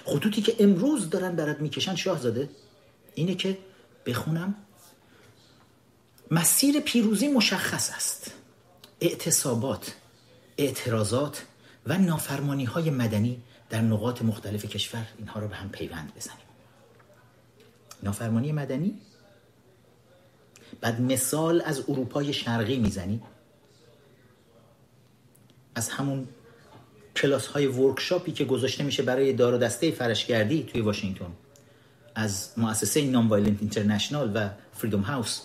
خطوطی 0.05 0.41
که 0.41 0.55
امروز 0.59 1.09
دارن 1.09 1.35
برات 1.35 1.61
می‌کشن 1.61 1.95
شاهزاده 1.95 2.49
اینه 3.15 3.35
که 3.35 3.57
بخونم. 4.05 4.55
مسیر 6.31 6.79
پیروزی 6.79 7.27
مشخص 7.27 7.91
است. 7.95 8.31
اعتصابات 9.01 9.95
اعتراضات 10.57 11.43
و 11.87 11.97
نافرمانی 11.97 12.65
های 12.65 12.89
مدنی 12.89 13.41
در 13.69 13.81
نقاط 13.81 14.21
مختلف 14.21 14.65
کشور 14.65 15.07
اینها 15.17 15.39
رو 15.39 15.47
به 15.47 15.55
هم 15.55 15.69
پیوند 15.69 16.11
بزنیم. 16.15 16.47
نافرمانی 18.03 18.51
مدنی؟ 18.51 18.97
بعد 20.81 21.01
مثال 21.01 21.61
از 21.65 21.83
اروپای 21.89 22.33
شرقی 22.33 22.79
می‌زنی 22.79 23.21
از 25.75 25.89
همون 25.89 26.27
کلاس 27.15 27.47
های 27.47 27.67
workshop 27.67 28.24
ی 28.24 28.31
که 28.31 28.45
گذاشته 28.45 28.83
میشه 28.83 29.03
برای 29.03 29.33
دار 29.33 29.53
و 29.53 29.57
دسته 29.57 29.91
فرشگردی 29.91 30.63
توی 30.63 30.81
واشنگتن. 30.81 31.31
از 32.15 32.49
مؤسسه 32.57 33.01
Nonviolent 33.01 33.57
International 33.59 34.31
و 34.35 34.49
Freedom 34.73 35.01
House 35.01 35.41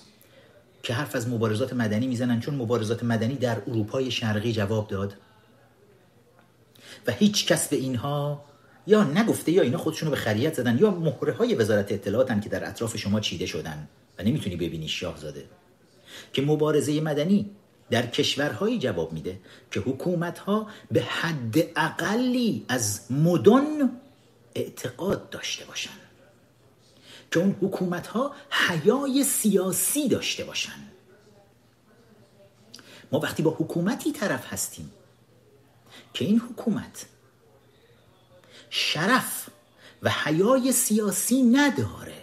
که 0.83 0.95
حرف 0.95 1.17
از 1.17 1.29
مبارزات 1.29 1.73
مدنی 1.73 2.07
می‌زنن 2.07 2.41
چون 2.41 2.55
مبارزات 2.55 3.05
مدنی 3.05 3.35
در 3.35 3.63
اروپای 3.67 4.11
شرقی 4.11 4.53
جواب 4.53 4.89
داد. 4.89 5.15
و 7.07 7.13
هیچ 7.13 7.47
کس 7.47 7.69
به 7.69 7.77
اینها 7.77 8.45
یا 8.87 9.05
نگفته 9.05 9.53
یا 9.53 9.63
اینا 9.63 9.79
خودشونو 9.79 10.11
به 10.11 10.17
خریت 10.17 10.55
زدن 10.55 10.79
یا 10.79 10.91
مهره 10.91 11.33
های 11.33 11.55
وزارت 11.55 11.93
اطلاعاتن 11.93 12.41
که 12.41 12.49
در 12.49 12.69
اطراف 12.69 12.97
شما 12.97 13.21
چیده 13.21 13.47
شدن 13.47 13.89
و 14.19 14.23
نمی‌تونی 14.23 14.57
ببینی 14.57 14.89
شاهزاده. 14.89 15.45
که 16.33 16.43
مبارزه 16.43 17.01
مدنی 17.01 17.51
در 17.91 18.07
کشورهایی 18.07 18.79
جواب 18.79 19.13
میده 19.13 19.41
که 19.71 19.81
حکومت 19.81 20.39
ها 20.39 20.67
به 20.91 21.01
حد 21.01 21.57
اقلی 21.77 22.65
از 22.69 23.01
مدن 23.11 23.91
اعتقاد 24.55 25.31
داشته 25.31 25.65
باشن. 25.65 25.91
که 27.31 27.41
اون 27.41 27.57
حکومت 27.63 28.07
ها 28.07 28.33
حیای 28.51 29.25
سیاسی 29.25 30.09
داشته 30.09 30.45
باشن. 30.45 30.73
ما 33.13 33.19
وقتی 33.19 33.43
با 33.43 33.51
حکومتی 33.51 34.13
طرف 34.13 34.53
هستیم 34.53 34.91
که 36.15 36.25
این 36.25 36.41
حکومت 36.41 37.07
شرف 38.71 39.49
و 40.03 40.11
حیای 40.11 40.73
سیاسی 40.73 41.43
نداره. 41.43 42.23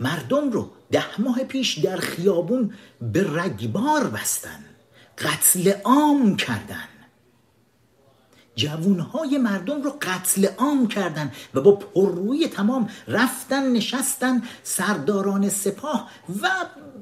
مردم 0.00 0.50
رو 0.50 0.70
ده 0.90 1.20
ماه 1.20 1.44
پیش 1.44 1.78
در 1.78 1.96
خیابون 1.96 2.74
به 3.00 3.26
رگبار 3.32 4.04
بستن 4.04 4.64
قتل 5.18 5.72
عام 5.84 6.36
کردن. 6.36 6.88
جوونهای 8.56 9.38
مردم 9.38 9.82
رو 9.82 9.92
قتل 10.00 10.46
عام 10.58 10.88
کردن 10.88 11.32
و 11.54 11.60
با 11.60 11.72
پرروی 11.72 12.48
تمام 12.48 12.88
رفتن 13.08 13.72
نشستن 13.72 14.42
سرداران 14.62 15.48
سپاه 15.48 16.10
و 16.42 16.48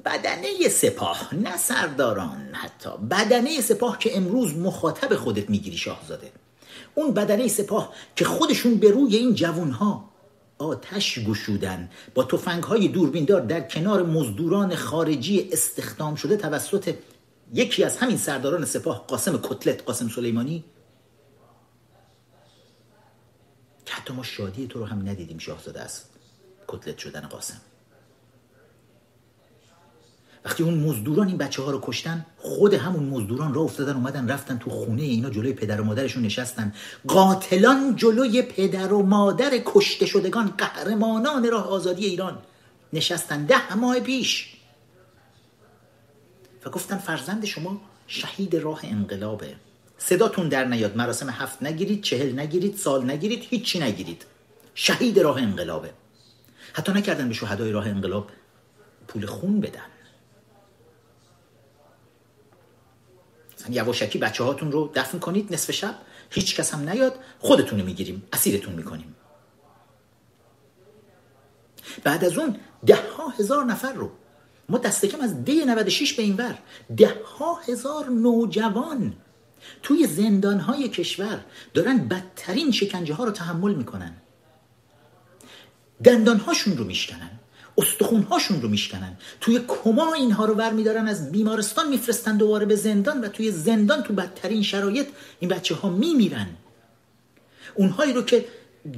بدنه 0.05 0.69
سپاه. 0.69 1.35
نه 1.35 1.57
سرداران 1.57 2.49
حتی 2.53 2.91
بدنه 3.11 3.61
سپاه 3.61 3.99
که 3.99 4.17
امروز 4.17 4.55
مخاطب 4.55 5.15
خودت 5.15 5.51
می‌گیری 5.51 5.77
شاهزاده. 5.77 6.33
اون 6.95 7.15
بدنه 7.15 7.49
سپاه 7.49 7.95
که 8.17 8.25
خودشون 8.25 8.75
به 8.75 8.91
روی 8.91 9.17
این 9.17 9.35
جوونها 9.35 10.11
آتش 10.59 11.19
گشودن 11.19 11.91
با 12.15 12.25
تفنگ 12.25 12.63
های 12.63 12.89
دوربیندار 12.89 13.41
در 13.41 13.61
کنار 13.61 14.03
مزدوران 14.03 14.75
خارجی 14.75 15.49
استخدام 15.53 16.15
شده 16.15 16.37
توسط 16.37 16.95
یکی 17.55 17.85
از 17.85 17.97
همین 17.97 18.17
سرداران 18.17 18.65
سپاه 18.65 19.05
قاسم 19.07 19.41
کتلت 19.43 19.83
قاسم 19.87 20.09
سلیمانی. 20.09 20.65
که 23.91 23.97
حتی 23.97 24.15
ما 24.15 24.23
شادی 24.23 24.67
تو 24.67 24.79
رو 24.79 24.85
هم 24.85 25.09
ندیدیم 25.09 25.39
شاهزاده 25.39 25.81
است. 25.81 26.11
کتلت 26.69 26.99
شدن 26.99 27.21
قاسم. 27.21 27.61
وقتی 30.45 30.63
اون 30.63 30.75
مزدوران 30.75 31.29
این 31.29 31.37
بچه 31.37 31.63
ها 31.63 31.71
رو 31.71 31.81
کشتن 31.83 32.27
خود 32.39 32.75
همون 32.75 33.05
مزدوران 33.05 33.55
را 33.55 33.63
افتادن 33.63 33.95
اومدن 33.95 34.29
رفتن 34.29 34.59
تو 34.59 34.71
خونه 34.71 35.03
اینا 35.03 35.31
جلوی 35.31 35.53
پدر 35.53 35.81
و 35.81 35.85
مادرشون 35.85 36.23
نشستن. 36.23 36.75
قاتلان 37.07 37.97
جلوی 37.97 38.43
پدر 38.43 38.93
و 38.93 39.03
مادر 39.03 39.51
کشته 39.67 40.07
شدگان 40.07 40.55
قهرمانان 40.59 41.51
راه 41.51 41.69
آزادی 41.69 42.07
ایران. 42.07 42.39
نشستن 42.93 43.47
ده 43.47 43.75
ماه 43.75 44.01
پیش. 44.01 44.57
و 46.65 46.71
گفتن 46.71 46.99
فرزند 46.99 47.45
شما 47.45 47.81
شهید 48.07 48.57
راه 48.57 48.81
انقلابه. 48.85 49.57
صداتون 50.03 50.49
در 50.49 50.65
نیاد 50.65 50.97
مراسم 50.97 51.31
هفت 51.31 51.63
نگیرید 51.63 52.03
چهل 52.03 52.39
نگیرید 52.39 52.77
سال 52.77 53.11
نگیرید 53.11 53.47
هیچی 53.51 53.81
نگیرید. 53.81 54.25
شهید 54.75 55.19
راه 55.19 55.39
انقلابه. 55.43 55.91
حتی 56.73 56.93
نکردن 56.93 57.29
به 57.29 57.35
شهدای 57.35 57.73
راه 57.73 57.89
انقلاب 57.89 58.31
پول 59.09 59.27
خون 59.27 59.61
بدن. 59.61 59.81
یواشکی 63.71 64.19
بچه 64.19 64.45
هاتون 64.45 64.73
رو 64.73 64.91
دفن 64.95 65.19
کنید 65.19 65.53
نصف 65.53 65.71
شب 65.71 65.95
هیچ 66.31 66.57
کس 66.57 66.75
هم 66.75 66.89
نیاد 66.89 67.15
خودتون 67.39 67.81
می‌گیریم 67.81 68.23
اسیرتون 68.33 68.75
می‌کنیم. 68.75 69.17
بعد 72.05 72.25
از 72.25 72.39
اون 72.39 72.57
ده 72.87 72.99
ها 73.17 73.29
هزار 73.29 73.65
نفر 73.65 73.93
رو 73.93 74.11
ما 74.69 74.79
دست 74.79 75.07
کم 75.07 75.21
از 75.21 75.45
دی 75.45 75.65
96 75.65 76.13
به 76.13 76.23
این 76.23 76.37
ور 76.37 76.59
ده 76.97 77.17
ها 77.39 77.55
هزار 77.55 78.09
نوجوان 78.09 79.17
توی 79.83 80.07
زندان 80.07 80.61
های 80.61 80.89
کشور 80.89 81.45
دارن 81.75 82.09
بدترین 82.09 82.71
شکنجه 82.71 83.15
ها 83.15 83.25
رو 83.25 83.31
تحمل 83.31 83.75
می‌کنن. 83.75 84.13
دندان 86.05 86.37
هاشون 86.37 86.77
رو 86.77 86.85
میشکنن 86.85 87.31
استخونهاشون 87.79 88.63
رو 88.63 88.69
میشکنن. 88.69 89.17
توی 89.41 89.61
کما 89.69 90.15
اینها 90.15 90.45
رو 90.45 90.55
ور 90.55 90.73
میدارن 90.73 91.09
از 91.09 91.33
بیمارستان 91.33 91.89
میفرستن 91.89 92.37
دوباره 92.37 92.67
به 92.67 92.77
زندان 92.77 93.21
و 93.21 93.29
توی 93.29 93.51
زندان 93.51 94.03
تو 94.03 94.13
بدترین 94.13 94.63
شرایط 94.63 95.09
این 95.41 95.51
بچه 95.51 95.75
ها 95.75 95.91
میمیرن. 95.91 96.47
اونهایی 97.75 98.13
رو 98.13 98.23
که 98.23 98.45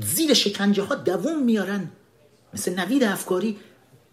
زیر 0.01 0.35
شکنجه 0.35 0.83
ها 0.83 0.95
دووم 0.95 1.43
میارن 1.43 1.91
مثل 2.55 2.81
نوید 2.81 3.05
افکاری 3.05 3.59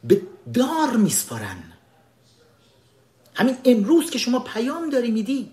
به 0.03 0.21
دار 0.53 0.97
میسپارن. 0.97 1.63
همین 3.35 3.57
امروز 3.65 4.09
که 4.09 4.17
شما 4.19 4.39
پیام 4.39 4.89
داری 4.89 5.11
میدی 5.11 5.51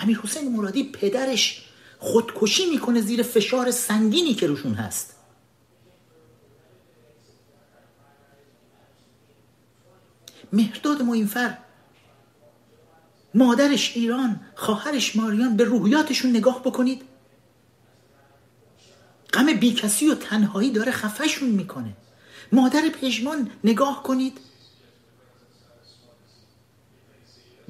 امیر 0.00 0.18
حسین 0.18 0.56
مرادی 0.56 0.84
پدرش 0.84 1.64
خودکشی 1.98 2.70
می‌کنه 2.70 3.00
زیر 3.00 3.22
فشار 3.22 3.70
سنگینی 3.70 4.34
که 4.34 4.46
روشون 4.46 4.74
هست. 4.74 5.16
مهرداد 10.52 11.02
موینفر 11.02 11.58
مادرش 13.34 13.96
ایران 13.96 14.40
خواهرش 14.54 15.16
ماریان 15.16 15.56
به 15.56 15.64
روحیاتشون 15.64 16.30
نگاه 16.30 16.62
بکنید. 16.62 17.02
غم 19.32 19.52
بیکسی 19.52 20.08
و 20.08 20.14
تنهایی 20.14 20.70
داره 20.70 20.92
خفشون 20.92 21.48
می‌کنه. 21.48 21.96
مادر 22.52 22.88
پژمان 22.88 23.50
نگاه 23.64 24.02
کنید. 24.02 24.40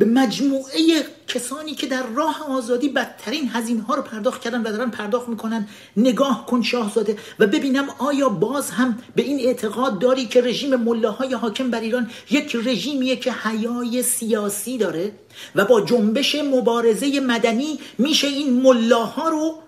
به 0.00 0.07
مجموعه 0.07 1.07
کسانی 1.28 1.75
که 1.75 1.87
در 1.87 2.07
راه 2.07 2.47
آزادی 2.49 2.88
بدترین 2.88 3.50
هزینه 3.52 3.83
ها 3.83 3.95
رو 3.95 4.02
پرداخت 4.02 4.40
کردن 4.40 4.62
و 4.62 4.73
دارن 4.73 4.90
پرداخت 4.90 5.28
می‌کنن 5.28 5.69
نگاه 5.97 6.47
کن 6.47 6.62
شاهزاده 6.62 7.19
و 7.38 7.47
ببینم 7.47 7.88
آیا 7.99 8.28
باز 8.28 8.71
هم 8.71 8.99
به 9.14 9.23
این 9.23 9.40
اعتقاد 9.40 9.99
داری 9.99 10.26
که 10.26 10.40
رژیم 10.40 10.76
ملاهای 10.76 11.35
حاکم 11.35 11.71
بر 11.71 11.80
ایران 11.80 12.11
یک 12.30 12.57
رژیمیه 12.57 13.16
که 13.16 13.33
حیای 13.33 14.02
سیاسی 14.02 14.78
داره 14.78 15.12
و 15.54 15.64
با 15.64 15.80
جنبش 15.80 16.35
مبارزه 16.35 17.21
مدنی 17.21 17.78
میشه 17.99 18.26
این 18.26 18.62
ملاها 18.62 19.28
رو 19.28 19.62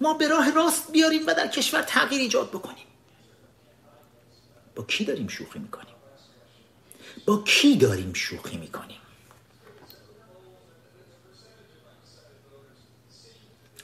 ما 0.00 0.14
به 0.14 0.28
راه 0.28 0.50
راست 0.50 0.92
بیاریم 0.92 1.26
و 1.26 1.34
در 1.34 1.46
کشور 1.46 1.82
تغییر 1.82 2.20
ایجاد 2.20 2.48
بکنیم؟ 2.48 2.86
با 4.76 4.82
کی 4.82 5.04
داریم 5.04 5.28
شوخی 5.28 5.58
می‌کنیم؟ 5.58 5.94
با 7.26 7.42
کی 7.46 7.76
داریم 7.76 8.12
شوخی 8.12 8.56
می‌کنیم؟ 8.56 8.99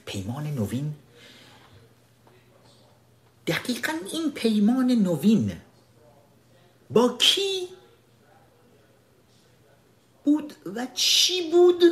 پیمان 0.07 0.47
نوین. 0.47 0.95
دقیقا 3.47 3.93
این 4.13 4.33
پیمان 4.33 4.87
نوین 4.93 5.53
با 6.91 7.17
کی 7.19 7.69
بود 10.25 10.55
و 10.75 10.87
چی 10.95 11.51
بود؟ 11.51 11.83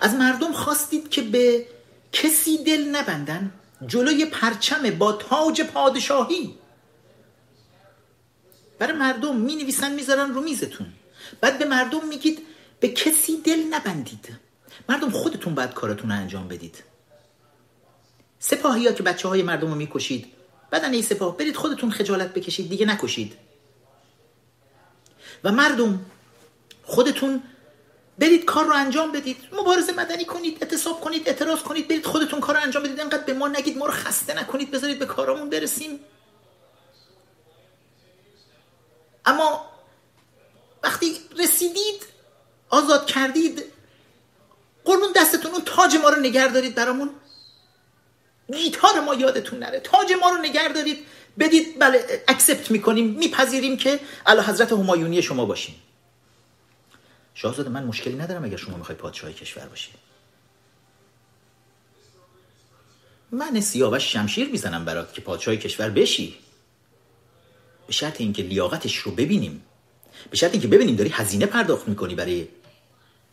از 0.00 0.14
مردم 0.14 0.52
خواستید 0.52 1.08
که 1.08 1.22
به 1.22 1.66
کسی 2.12 2.64
دل 2.64 2.88
نبندن 2.88 3.52
جلوی 3.86 4.24
پرچم 4.24 4.90
با 4.90 5.12
تاج 5.12 5.62
پادشاهی. 5.62 6.58
برای 8.78 8.96
مردم 8.96 9.36
می 9.36 9.56
نویسن 9.56 9.94
می‌ذارن 9.94 10.34
رو 10.34 10.40
میزتون. 10.40 10.92
بعد 11.40 11.58
به 11.58 11.64
مردم 11.64 12.08
میگید 12.08 12.46
به 12.80 12.88
کسی 12.88 13.36
دل 13.36 13.60
نبندید. 13.70 14.38
مردم 14.88 15.10
خودتون 15.10 15.54
باید 15.54 15.72
کارتون 15.72 16.10
رو 16.10 16.16
انجام 16.16 16.48
بدید. 16.48 16.82
سپاهی 18.38 18.86
ها 18.86 18.92
که 18.92 19.02
بچه 19.02 19.28
های 19.28 19.42
مردم 19.42 19.68
رو 19.68 19.74
می‌کشید. 19.74 20.26
بدن 20.72 21.00
سپاه 21.00 21.36
برید 21.36 21.56
خودتون 21.56 21.90
خجالت 21.90 22.34
بکشید 22.34 22.68
دیگه 22.68 22.86
نکشید. 22.86 23.36
و 25.44 25.52
مردم 25.52 26.06
خودتون 26.82 27.42
برید 28.18 28.44
کار 28.44 28.64
رو 28.64 28.72
انجام 28.72 29.12
بدید. 29.12 29.36
مبارزه 29.52 29.92
مدنی 29.92 30.24
کنید 30.24 30.58
اعتصاب 30.64 31.00
کنید 31.00 31.28
اعتراض 31.28 31.62
کنید 31.62 31.88
برید 31.88 32.06
خودتون 32.06 32.40
کار 32.40 32.56
رو 32.56 32.62
انجام 32.62 32.82
بدید. 32.82 33.00
انقدر 33.00 33.24
به 33.24 33.32
ما 33.32 33.48
نگید 33.48 33.78
ما 33.78 33.86
رو 33.86 33.92
خسته 33.92 34.34
نکنید 34.34 34.70
بذارید 34.70 34.98
به 34.98 35.06
کارامون 35.06 35.50
برسیم. 35.50 36.00
اما 39.24 39.64
وقتی 40.82 41.16
رسیدید 41.38 42.06
آزاد 42.70 43.06
کردید 43.06 43.71
قربون 44.84 45.12
دستتون 45.16 45.50
اون 45.52 45.62
تاج 45.64 45.96
ما 45.96 46.08
رو 46.08 46.20
نگر 46.20 46.48
دارید 46.48 46.74
برامون. 46.74 47.10
گیتار 48.52 49.00
ما 49.00 49.14
یادتون 49.14 49.58
نره. 49.58 49.80
تاج 49.80 50.12
ما 50.20 50.30
رو 50.30 50.36
نگر 50.36 50.68
دارید. 50.68 50.98
بدید 51.38 51.78
بله 51.78 52.24
اکسپت 52.28 52.70
می‌کنیم 52.70 53.06
میپذیریم 53.06 53.76
که 53.76 54.00
اعلی 54.26 54.40
حضرت 54.40 54.72
همایونی 54.72 55.22
شما 55.22 55.44
باشیم. 55.44 55.74
شاهزاده 57.34 57.70
من 57.70 57.84
مشکلی 57.84 58.14
ندارم 58.14 58.44
اگر 58.44 58.56
شما 58.56 58.76
می‌خوای 58.76 58.98
پادشاه 58.98 59.32
کشور 59.32 59.66
باشید 59.66 59.94
من 63.30 63.60
سیاوش 63.60 64.12
شمشیر 64.12 64.48
می‌زنم 64.48 64.84
برات 64.84 65.14
که 65.14 65.20
پادشاه 65.20 65.56
کشور 65.56 65.90
بشی. 65.90 66.38
به 67.86 67.92
شرط 67.92 68.20
اینکه 68.20 68.42
لیاقتش 68.42 68.96
رو 68.96 69.12
ببینیم. 69.12 69.64
به 70.30 70.36
شرط 70.36 70.52
اینکه 70.52 70.68
ببینیم 70.68 70.96
داری 70.96 71.10
هزینه 71.10 71.46
پرداخت 71.46 71.88
می‌کنی 71.88 72.14
برای 72.14 72.48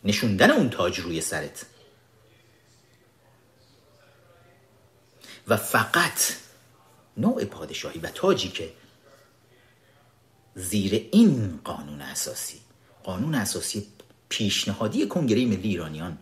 نشوندن 0.03 0.51
اون 0.51 0.69
تاج 0.69 0.99
روی 0.99 1.21
سرت. 1.21 1.65
و 5.47 5.57
فقط 5.57 6.33
نوع 7.17 7.45
پادشاهی 7.45 7.99
و 7.99 8.07
تاجی 8.07 8.49
که 8.49 8.73
زیر 10.55 11.09
این 11.11 11.59
قانون 11.63 12.01
اساسی 12.01 12.59
قانون 13.03 13.35
اساسی 13.35 13.87
پیشنهادی 14.29 15.07
کنگره 15.07 15.45
ملی 15.45 15.69
ایرانیان 15.69 16.17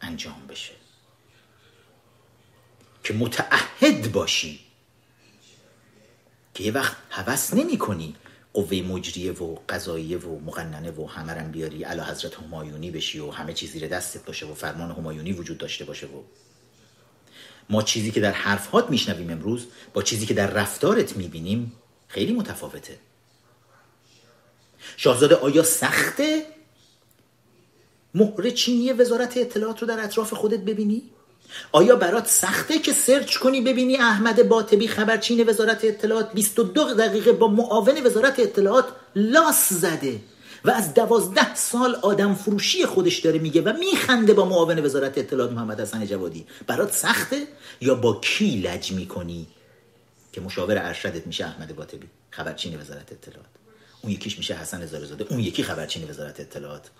انجام 0.00 0.46
بشه. 0.46 0.72
که 3.04 3.14
متعهد 3.14 4.12
باشی. 4.12 4.60
که 6.54 6.64
یه 6.64 6.72
وقت 6.72 6.96
حوث 7.10 7.54
نمی 7.54 7.78
کنی 7.78 8.16
قوه 8.58 8.82
مجریه 8.82 9.32
و 9.32 9.56
قضاییه 9.68 10.18
و 10.18 10.40
مقننه 10.40 10.90
و 10.90 11.06
همه 11.06 11.34
بیاری 11.34 11.84
علا 11.84 12.04
حضرت 12.04 12.34
همایونی 12.34 12.90
بشی 12.90 13.18
و 13.18 13.30
همه 13.30 13.52
چیز 13.52 13.72
زیر 13.72 13.88
دستت 13.88 14.24
باشه 14.24 14.46
و 14.46 14.54
فرمان 14.54 14.90
همایونی 14.90 15.32
وجود 15.32 15.58
داشته 15.58 15.84
باشه 15.84 16.06
و 16.06 16.22
ما 17.70 17.82
چیزی 17.82 18.10
که 18.10 18.20
در 18.20 18.32
حرفهات 18.32 18.90
میشنویم 18.90 19.30
امروز 19.30 19.66
با 19.94 20.02
چیزی 20.02 20.26
که 20.26 20.34
در 20.34 20.50
رفتارت 20.50 21.16
می‌بینیم 21.16 21.72
خیلی 22.08 22.32
متفاوته 22.32 22.98
شاهزاده 24.96 25.34
آیا 25.34 25.62
سخته 25.62 26.46
مهر 28.14 28.50
چینی 28.50 28.92
وزارت 28.92 29.36
اطلاعات 29.36 29.80
رو 29.80 29.88
در 29.88 30.04
اطراف 30.04 30.32
خودت 30.32 30.60
ببینی؟ 30.60 31.02
آیا 31.72 31.96
برات 31.96 32.26
سخته 32.26 32.78
که 32.78 32.92
سرچ 32.92 33.36
کنی 33.36 33.60
ببینی 33.60 33.96
احمد 33.96 34.48
باطبی 34.48 34.88
خبرچین 34.88 35.48
وزارت 35.48 35.84
اطلاعات 35.84 36.32
22 36.32 36.94
دقیقه 36.94 37.32
با 37.32 37.48
معاون 37.48 38.06
وزارت 38.06 38.40
اطلاعات 38.40 38.84
لاس 39.16 39.72
زده 39.72 40.20
و 40.64 40.70
از 40.70 40.94
دوازده 40.94 41.54
سال 41.54 41.94
آدم 41.94 42.34
فروشی 42.34 42.86
خودش 42.86 43.18
داره 43.18 43.38
میگه 43.38 43.62
و 43.62 43.72
میخنده 43.72 44.34
با 44.34 44.44
معاون 44.44 44.84
وزارت 44.84 45.18
اطلاعات 45.18 45.52
محمد 45.52 45.80
حسن 45.80 46.06
جوادی. 46.06 46.46
برات 46.66 46.92
سخته 46.92 47.46
یا 47.80 47.94
با 47.94 48.20
کی 48.20 48.60
لج 48.60 48.92
می‌کنی 48.92 49.46
که 50.32 50.40
مشاور 50.40 50.78
ارشدت 50.78 51.26
میشه 51.26 51.44
احمد 51.44 51.76
باطبی 51.76 52.06
خبرچین 52.30 52.80
وزارت 52.80 53.12
اطلاعات؟ 53.12 53.48
اون 54.02 54.12
یکیش 54.12 54.38
میشه 54.38 54.54
حسن 54.54 54.86
زارزاده 54.86 55.26
اون 55.30 55.40
یکی 55.40 55.62
خبرچین 55.62 56.10
وزارت 56.10 56.40
اطلاعات. 56.40 56.90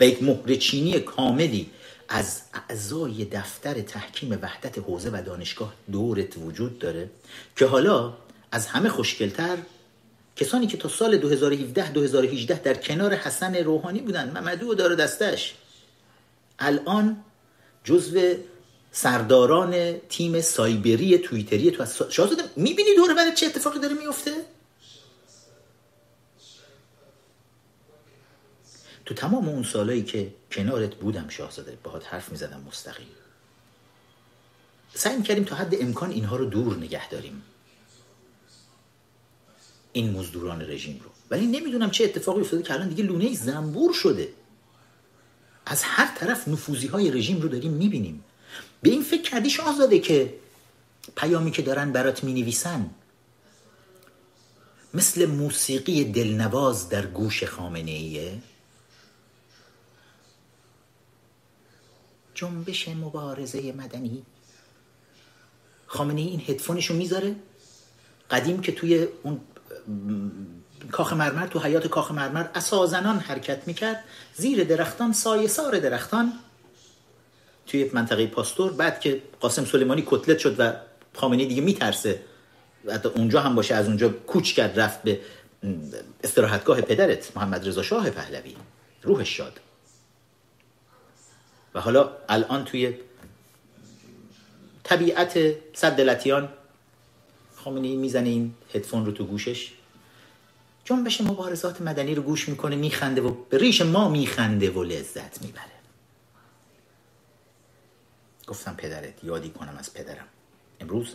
و 0.00 0.06
یک 0.06 0.22
مهر 0.22 0.54
چینی 0.54 1.00
کاملی 1.00 1.70
از 2.08 2.42
اعضای 2.54 3.24
دفتر 3.24 3.80
تحکیم 3.80 4.38
وحدت 4.42 4.78
حوزه 4.78 5.10
و 5.10 5.22
دانشگاه 5.26 5.72
دورت 5.92 6.38
وجود 6.38 6.78
داره 6.78 7.10
که 7.56 7.66
حالا 7.66 8.12
از 8.52 8.66
همه 8.66 8.88
خوشگلتر 8.88 9.56
کسانی 10.36 10.66
که 10.66 10.76
تا 10.76 10.88
سال 10.88 11.16
2017 11.16 11.92
2018 11.92 12.62
در 12.62 12.74
کنار 12.74 13.14
حسن 13.14 13.54
روحانی 13.54 14.00
بودن 14.00 14.30
ممدو 14.38 14.70
و 14.70 14.74
دار 14.74 14.94
دستش. 14.94 15.54
الان 16.58 17.16
جزو 17.84 18.34
سرداران 18.92 19.98
تیم 20.08 20.40
سایبری 20.40 21.18
تویتری 21.18 21.70
تو 21.70 21.84
شاهزاده 22.10 22.42
می‌بینی 22.56 22.94
دور 22.96 23.14
برای 23.14 23.32
چه 23.34 23.46
اتفاقی 23.46 23.78
داره 23.78 23.94
میفته 23.94 24.32
تو 29.06 29.14
تمام 29.14 29.48
اون 29.48 29.62
سالایی 29.62 30.02
که 30.02 30.34
کنارت 30.52 30.94
بودم 30.94 31.28
شاهزاده 31.28 31.78
باهات 31.82 32.06
حرف 32.06 32.28
می‌زدم 32.32 32.62
مستقیم. 32.68 33.06
سعی 34.94 35.22
کردیم 35.22 35.44
تا 35.44 35.56
حد 35.56 35.74
امکان 35.82 36.10
اینها 36.10 36.36
رو 36.36 36.44
دور 36.44 36.76
نگه 36.76 37.08
داریم. 37.08 37.42
این 39.92 40.10
مزدوران 40.10 40.62
رژیم 40.62 41.00
رو. 41.04 41.10
ولی 41.30 41.46
نمی‌دونم 41.46 41.90
چه 41.90 42.04
اتفاقی 42.04 42.40
افتاده 42.40 42.62
که 42.62 42.72
الان 42.72 42.88
دیگه 42.88 43.04
لونه 43.04 43.34
زنبور 43.34 43.92
شده. 43.92 44.28
از 45.66 45.82
هر 45.82 46.14
طرف 46.18 46.48
نفوزی 46.48 46.86
های 46.86 47.10
رژیم 47.10 47.40
رو 47.40 47.48
داریم 47.48 47.72
می‌بینیم. 47.72 48.24
به 48.82 48.90
این 48.90 49.02
فکر 49.02 49.22
کردی 49.22 49.50
شاهزاده 49.50 49.98
که 49.98 50.34
پیامی 51.16 51.50
که 51.50 51.62
دارن 51.62 51.92
برات 51.92 52.24
می 52.24 52.32
نویسن 52.32 52.90
مثل 54.94 55.26
موسیقی 55.26 56.04
دلنواز 56.04 56.88
در 56.88 57.06
گوش 57.06 57.44
خامنه 57.44 57.90
ایه 57.90 58.38
جنبش 62.36 62.88
مبارزه 62.88 63.72
مدنی. 63.72 64.22
خامنه 65.86 66.20
ای 66.20 66.26
این 66.26 66.42
هدفونشو 66.46 66.94
می‌ذاره. 66.94 67.36
قدیم 68.30 68.60
که 68.60 68.72
توی 68.72 69.08
اون 69.22 69.40
کاخ 70.92 71.12
مرمر 71.12 71.46
تو 71.46 71.58
حیات 71.58 71.86
کاخ 71.86 72.10
مرمر 72.10 72.46
اسازنان 72.54 73.18
حرکت 73.18 73.66
می‌کرد. 73.66 74.04
زیر 74.34 74.64
درختان 74.64 75.12
سایه 75.12 75.48
سار 75.48 75.78
درختان. 75.78 76.32
توی 77.66 77.90
منطقه 77.92 78.26
پاستور. 78.26 78.72
بعد 78.72 79.00
که 79.00 79.22
قاسم 79.40 79.64
سلیمانی 79.64 80.04
کتلت 80.06 80.38
شد 80.38 80.56
و 80.58 80.72
خامنه 81.14 81.44
دیگه 81.44 81.62
میترسه. 81.62 82.20
حتی 82.92 83.08
اونجا 83.08 83.40
هم 83.40 83.54
باشه 83.54 83.74
از 83.74 83.86
اونجا 83.86 84.08
کوچ 84.08 84.52
کرد 84.52 84.80
رفت 84.80 85.02
به 85.02 85.20
استراحتگاه 86.24 86.80
پدرت 86.80 87.36
محمد 87.36 87.68
رضا 87.68 87.82
شاه 87.82 88.10
پهلوی. 88.10 88.56
روحش 89.02 89.36
شاد. 89.36 89.60
و 91.76 91.80
حالا 91.80 92.16
الان 92.28 92.64
توی 92.64 92.94
طبیعت 94.82 95.38
صد 95.74 95.96
دلتیان 95.96 96.48
خامنه 97.56 97.88
ای 97.88 97.96
می‌زنه 97.96 98.28
این 98.28 98.54
هدفون 98.74 99.06
رو 99.06 99.12
تو 99.12 99.24
گوشش. 99.24 99.72
جنبش 100.84 101.20
مبارزات 101.20 101.80
مدنی 101.80 102.14
رو 102.14 102.22
گوش 102.22 102.48
می‌کنه 102.48 102.76
میخنده 102.76 103.20
و 103.20 103.30
به 103.30 103.58
ریش 103.58 103.80
ما 103.80 104.08
میخنده 104.08 104.70
و 104.70 104.82
لذت 104.82 105.42
می‌بره. 105.42 105.76
گفتم 108.46 108.74
پدرت 108.74 109.24
یادی 109.24 109.50
کنم 109.50 109.76
از 109.78 109.94
پدرم. 109.94 110.26
امروز 110.80 111.14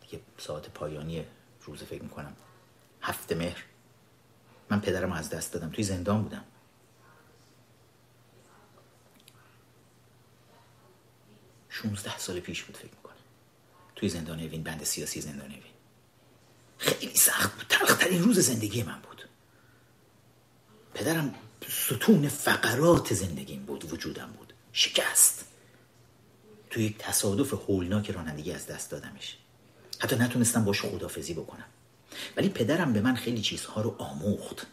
دیگه 0.00 0.22
ساعت 0.38 0.68
پایانی 0.68 1.24
روز 1.64 1.82
فکر 1.82 2.02
می‌کنم. 2.02 2.36
هفت 3.02 3.32
مهر. 3.32 3.64
من 4.70 4.80
پدرم 4.80 5.12
از 5.12 5.30
دست 5.30 5.52
دادم. 5.52 5.70
توی 5.70 5.84
زندان 5.84 6.22
بودم. 6.22 6.44
شونزده 11.74 12.18
سال 12.18 12.40
پیش 12.40 12.62
بود 12.62 12.76
فکر 12.76 12.90
می‌کنم. 12.96 13.14
توی 13.96 14.08
زندان 14.08 14.40
اوین 14.40 14.62
بند 14.62 14.84
سیاسی 14.84 15.20
زندان 15.20 15.46
اوین. 15.46 15.62
خیلی 16.78 17.16
سخت 17.16 17.54
بود. 17.54 17.66
تلخترین 17.68 18.22
روز 18.22 18.38
زندگی 18.38 18.82
من 18.82 19.00
بود. 19.00 19.28
پدرم 20.94 21.34
ستون 21.68 22.28
فقرات 22.28 23.14
زندگیم 23.14 23.64
بود 23.64 23.92
وجودم 23.92 24.26
بود. 24.26 24.52
شکست. 24.72 25.44
توی 26.70 26.84
یک 26.84 26.98
تصادف 26.98 27.54
هولناک 27.54 28.10
رانندگی 28.10 28.52
از 28.52 28.66
دست 28.66 28.90
دادمش. 28.90 29.36
حتی 29.98 30.16
نتونستم 30.16 30.64
باش 30.64 30.80
خدافزی 30.80 31.34
بکنم. 31.34 31.66
ولی 32.36 32.48
پدرم 32.48 32.92
به 32.92 33.00
من 33.00 33.14
خیلی 33.14 33.40
چیزها 33.40 33.80
رو 33.80 33.96
آموخت. 33.98 34.66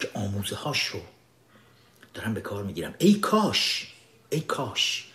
که 0.00 0.10
آموزه 0.14 0.56
هاش 0.56 0.86
رو 0.86 1.00
دارم 2.14 2.34
به 2.34 2.40
کار 2.40 2.64
می‌گیرم. 2.64 2.94
ای 2.98 3.14
کاش! 3.14 3.94
ای 4.30 4.40
کاش! 4.40 5.11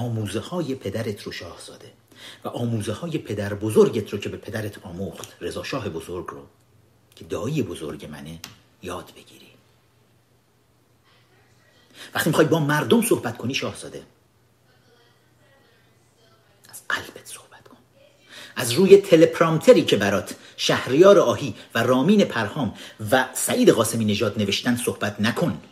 آموزه 0.00 0.40
های 0.40 0.74
پدرت 0.74 1.22
رو 1.22 1.32
شاهزاده 1.32 1.92
و 2.44 2.48
آموزه 2.48 2.92
های 2.92 3.18
پدر 3.18 3.54
بزرگت 3.54 4.10
رو 4.10 4.18
که 4.18 4.28
به 4.28 4.36
پدرت 4.36 4.86
آموخت 4.86 5.28
رضا 5.40 5.62
شاه 5.62 5.88
بزرگ 5.88 6.26
رو. 6.26 6.46
که 7.16 7.24
دایی 7.24 7.62
بزرگ 7.62 8.04
منه 8.04 8.38
یاد 8.82 9.12
بگیری. 9.16 9.50
وقتی 12.14 12.30
می‌خوای 12.30 12.46
با 12.46 12.58
مردم 12.58 13.02
صحبت 13.02 13.38
کنی 13.38 13.54
شاهزاده 13.54 14.02
از 16.68 16.82
قلبت 16.88 17.26
صحبت 17.26 17.68
کن. 17.68 17.76
از 18.56 18.72
روی 18.72 18.96
تلپرامتری 18.96 19.82
که 19.84 19.96
برات 19.96 20.36
شهریار 20.56 21.18
آهی 21.18 21.54
و 21.74 21.82
رامین 21.82 22.24
پرهام 22.24 22.74
و 23.10 23.28
سعید 23.34 23.68
قاسمی 23.68 24.04
نژاد 24.04 24.38
نوشتن 24.38 24.76
صحبت 24.76 25.20
نکن. 25.20 25.62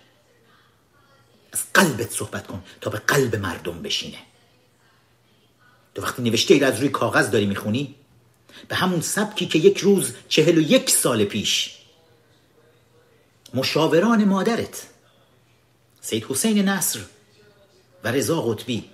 از 1.53 1.61
قلبت 1.75 2.11
صحبت 2.11 2.47
کن 2.47 2.63
تا 2.81 2.91
به 2.91 2.99
قلب 2.99 3.37
مردم 3.37 3.83
بشینه. 3.83 4.19
تو 5.95 6.03
وقتی 6.03 6.23
نوشته 6.23 6.55
ای 6.55 6.65
از 6.65 6.79
روی 6.79 6.89
کاغذ 6.89 7.31
داری 7.31 7.47
می‌خونی 7.47 7.95
به 8.69 8.77
همون 8.77 9.01
سبکی 9.01 9.47
که 9.47 9.59
یک 9.59 9.79
روز 9.79 10.15
چهل 10.29 10.59
و 10.59 10.61
یک 10.61 10.91
سال 10.91 11.25
پیش 11.25 11.79
مشاوران 13.55 14.25
مادرت 14.25 14.87
سید 16.01 16.25
حسین 16.25 16.69
نصر 16.69 17.01
و 18.05 18.09
رضا 18.09 18.43
قطبی 18.43 18.85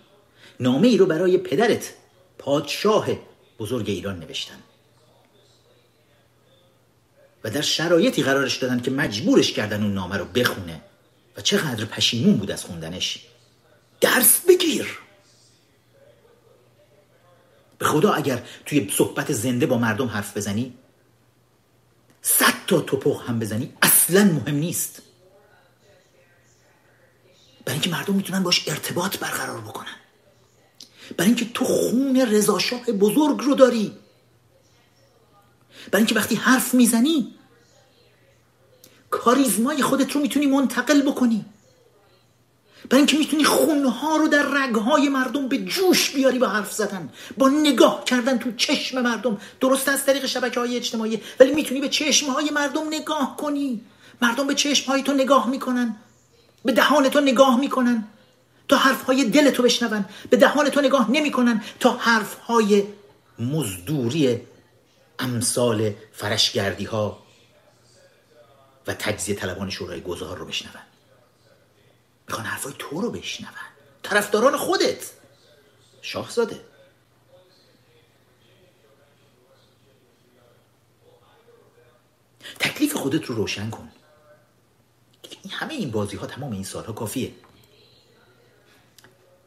نامه 0.60 0.88
ای 0.88 0.96
رو 0.96 1.06
برای 1.06 1.38
پدرت 1.38 1.94
پادشاه 2.38 3.06
بزرگ 3.58 3.90
ایران 3.90 4.18
نوشتن. 4.18 4.58
و 7.44 7.50
در 7.50 7.60
شرایطی 7.60 8.22
قرارش 8.22 8.56
دادن 8.56 8.80
که 8.80 8.90
مجبورش 8.90 9.52
کردن 9.52 9.82
اون 9.82 9.94
نامه 9.94 10.16
رو 10.16 10.24
بخونه. 10.24 10.80
و 11.36 11.40
چقدر 11.40 11.84
پشیمون 11.84 12.36
بود 12.36 12.50
از 12.50 12.64
خوندنش. 12.64 13.26
درس 14.00 14.40
بگیر. 14.48 14.98
به 17.78 17.84
خدا 17.86 18.12
اگر 18.12 18.42
توی 18.66 18.90
صحبت 18.92 19.32
زنده 19.32 19.66
با 19.66 19.78
مردم 19.78 20.06
حرف 20.06 20.36
بزنی 20.36 20.74
صد 22.22 22.54
تا 22.66 22.80
توپخ 22.80 23.28
هم 23.28 23.38
بزنی 23.38 23.72
اصلا 23.82 24.24
مهم 24.24 24.54
نیست. 24.54 25.02
برای 27.64 27.72
اینکه 27.72 27.90
مردم 27.90 28.14
می‌تونن 28.14 28.42
باش 28.42 28.68
ارتباط 28.68 29.18
برقرار 29.18 29.60
بکنن. 29.60 29.96
برای 31.16 31.28
اینکه 31.28 31.44
تو 31.54 31.64
خون 31.64 32.26
رضاشاه 32.30 32.84
بزرگ 32.84 33.40
رو 33.40 33.54
داری. 33.54 33.98
برای 35.90 36.00
اینکه 36.00 36.14
وقتی 36.14 36.34
حرف 36.34 36.74
می‌زنی 36.74 37.34
کاریزمای 39.14 39.82
خودت 39.82 40.12
رو 40.12 40.20
می‌تونی 40.20 40.46
منتقل 40.46 41.02
بکنی. 41.02 41.44
برای 42.90 42.98
اینکه 42.98 43.16
می‌تونی 43.16 43.44
خونها 43.44 44.16
رو 44.16 44.28
در 44.28 44.42
رگهای 44.42 45.08
مردم 45.08 45.48
به 45.48 45.58
جوش 45.58 46.10
بیاری 46.10 46.38
با 46.38 46.46
حرف 46.46 46.72
زدن 46.72 47.08
با 47.38 47.48
نگاه 47.48 48.04
کردن 48.04 48.38
تو 48.38 48.52
چشم 48.56 49.00
مردم. 49.00 49.40
درست 49.60 49.88
از 49.88 50.06
طریق 50.06 50.26
شبکه 50.26 50.60
های 50.60 50.76
اجتماعی 50.76 51.20
ولی 51.40 51.54
می‌تونی 51.54 51.80
به 51.80 51.88
چشم 51.88 52.26
های 52.30 52.50
مردم 52.50 52.86
نگاه 52.86 53.36
کنی. 53.36 53.80
مردم 54.22 54.46
به 54.46 54.54
چشم 54.54 54.92
های 54.92 55.02
تو 55.02 55.12
نگاه 55.12 55.50
می‌کنن. 55.50 55.96
به 56.64 56.72
دهان 56.72 57.08
تو 57.08 57.20
نگاه 57.20 57.60
می‌کنن. 57.60 58.04
تا 58.68 58.76
حرف 58.76 59.02
های 59.02 59.24
دل 59.24 59.50
تو 59.50 59.62
بشنون. 59.62 60.04
به 60.30 60.36
دهان 60.36 60.68
تو 60.68 60.80
نگاه 60.80 61.10
نمی‌کنن 61.10 61.62
تا 61.80 61.90
حرف 61.90 62.34
های 62.38 62.82
مزدوری 63.38 64.40
امثال 65.18 65.90
فرشگردی 66.12 66.84
ها 66.84 67.23
و 68.86 68.94
تجزیه 68.94 69.34
طلبان 69.34 69.70
شورای 69.70 70.00
گذار 70.00 70.38
رو 70.38 70.46
بشنون. 70.46 70.82
می‌خوان 72.28 72.46
حرفای 72.46 72.74
تو 72.78 73.00
رو 73.00 73.10
بشنون. 73.10 73.50
طرفداران 74.02 74.56
خودت. 74.56 75.10
شاهزاده. 76.02 76.64
تکلیف 82.58 82.94
خودت 82.94 83.24
رو 83.24 83.34
روشن 83.34 83.70
کن. 83.70 83.92
همه 85.50 85.74
این 85.74 85.90
بازی 85.90 86.16
ها 86.16 86.26
تمام 86.26 86.52
این 86.52 86.64
سالها 86.64 86.92
کافیه. 86.92 87.34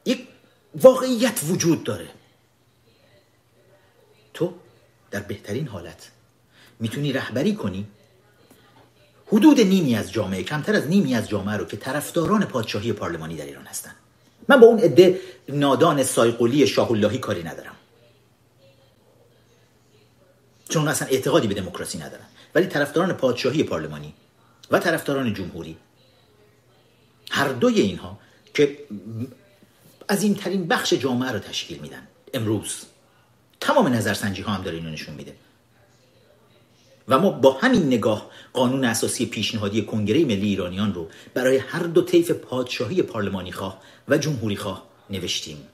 یک 0.06 0.28
واقعیت 0.76 1.40
وجود 1.44 1.84
داره. 1.84 2.10
تو 4.34 4.60
در 5.12 5.20
بهترین 5.20 5.68
حالت 5.68 6.12
می‌تونی 6.80 7.14
رهبری 7.14 7.56
کنی 7.56 7.88
حدود 9.28 9.62
نیمی 9.62 9.96
از 9.96 10.12
جامعه 10.12 10.44
کمتر 10.44 10.76
از 10.76 10.88
نیمی 10.88 11.16
از 11.16 11.30
جامعه 11.30 11.58
رو 11.58 11.66
که 11.66 11.78
طرفداران 11.78 12.46
پادشاهی 12.46 12.94
پارلمانی 12.94 13.36
در 13.36 13.46
ایران 13.46 13.66
هستن. 13.66 13.96
من 14.48 14.60
با 14.60 14.68
اون 14.68 14.80
عده 14.80 15.20
نادان 15.50 16.04
سایقلی 16.04 16.68
شاه 16.68 16.92
اللهی 16.92 17.18
کاری 17.18 17.44
ندارم. 17.44 17.76
چون 20.70 20.88
اصلا 20.88 21.08
اعتقادی 21.08 21.48
به 21.48 21.54
دموکراسی 21.54 21.98
ندارن 21.98 22.26
ولی 22.56 22.66
طرفداران 22.66 23.14
پادشاهی 23.14 23.64
پارلمانی 23.64 24.14
و 24.72 24.80
طرفداران 24.80 25.34
جمهوری 25.34 25.78
هر 27.32 27.48
دوی 27.48 27.82
اینها 27.82 28.20
که 28.54 28.78
از 30.08 30.24
این 30.24 30.36
ترین 30.36 30.68
بخش 30.68 30.94
جامعه 30.94 31.32
رو 31.32 31.40
تشکیل 31.40 31.80
میدن 31.80 32.08
امروز 32.34 32.86
تمام 33.60 33.88
نظرسنجی 33.88 34.42
ها 34.42 34.52
هم 34.52 34.64
داره 34.64 34.78
اینو 34.78 34.90
نشون 34.90 35.16
میده. 35.16 35.34
و 37.08 37.20
ما 37.20 37.30
با 37.30 37.52
همین 37.52 37.88
نگاه 37.88 38.30
قانون 38.54 38.86
اساسی 38.86 39.26
پیشنهادی 39.26 39.86
کنگره 39.86 40.26
ملی 40.26 40.48
ایرانیان 40.48 40.94
رو 40.94 41.08
برای 41.34 41.58
هر 41.58 41.84
دو 41.84 42.02
طیف 42.02 42.32
پادشاهی 42.32 43.02
پارلمانی 43.02 43.52
خواه 43.52 43.82
و 44.08 44.18
جمهوری 44.18 44.56
خواه 44.56 44.84
نوشتیم. 45.10 45.68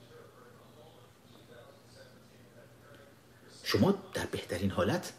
شما 3.63 3.95
در 4.13 4.25
بهترین 4.25 4.71
حالت 4.71 5.13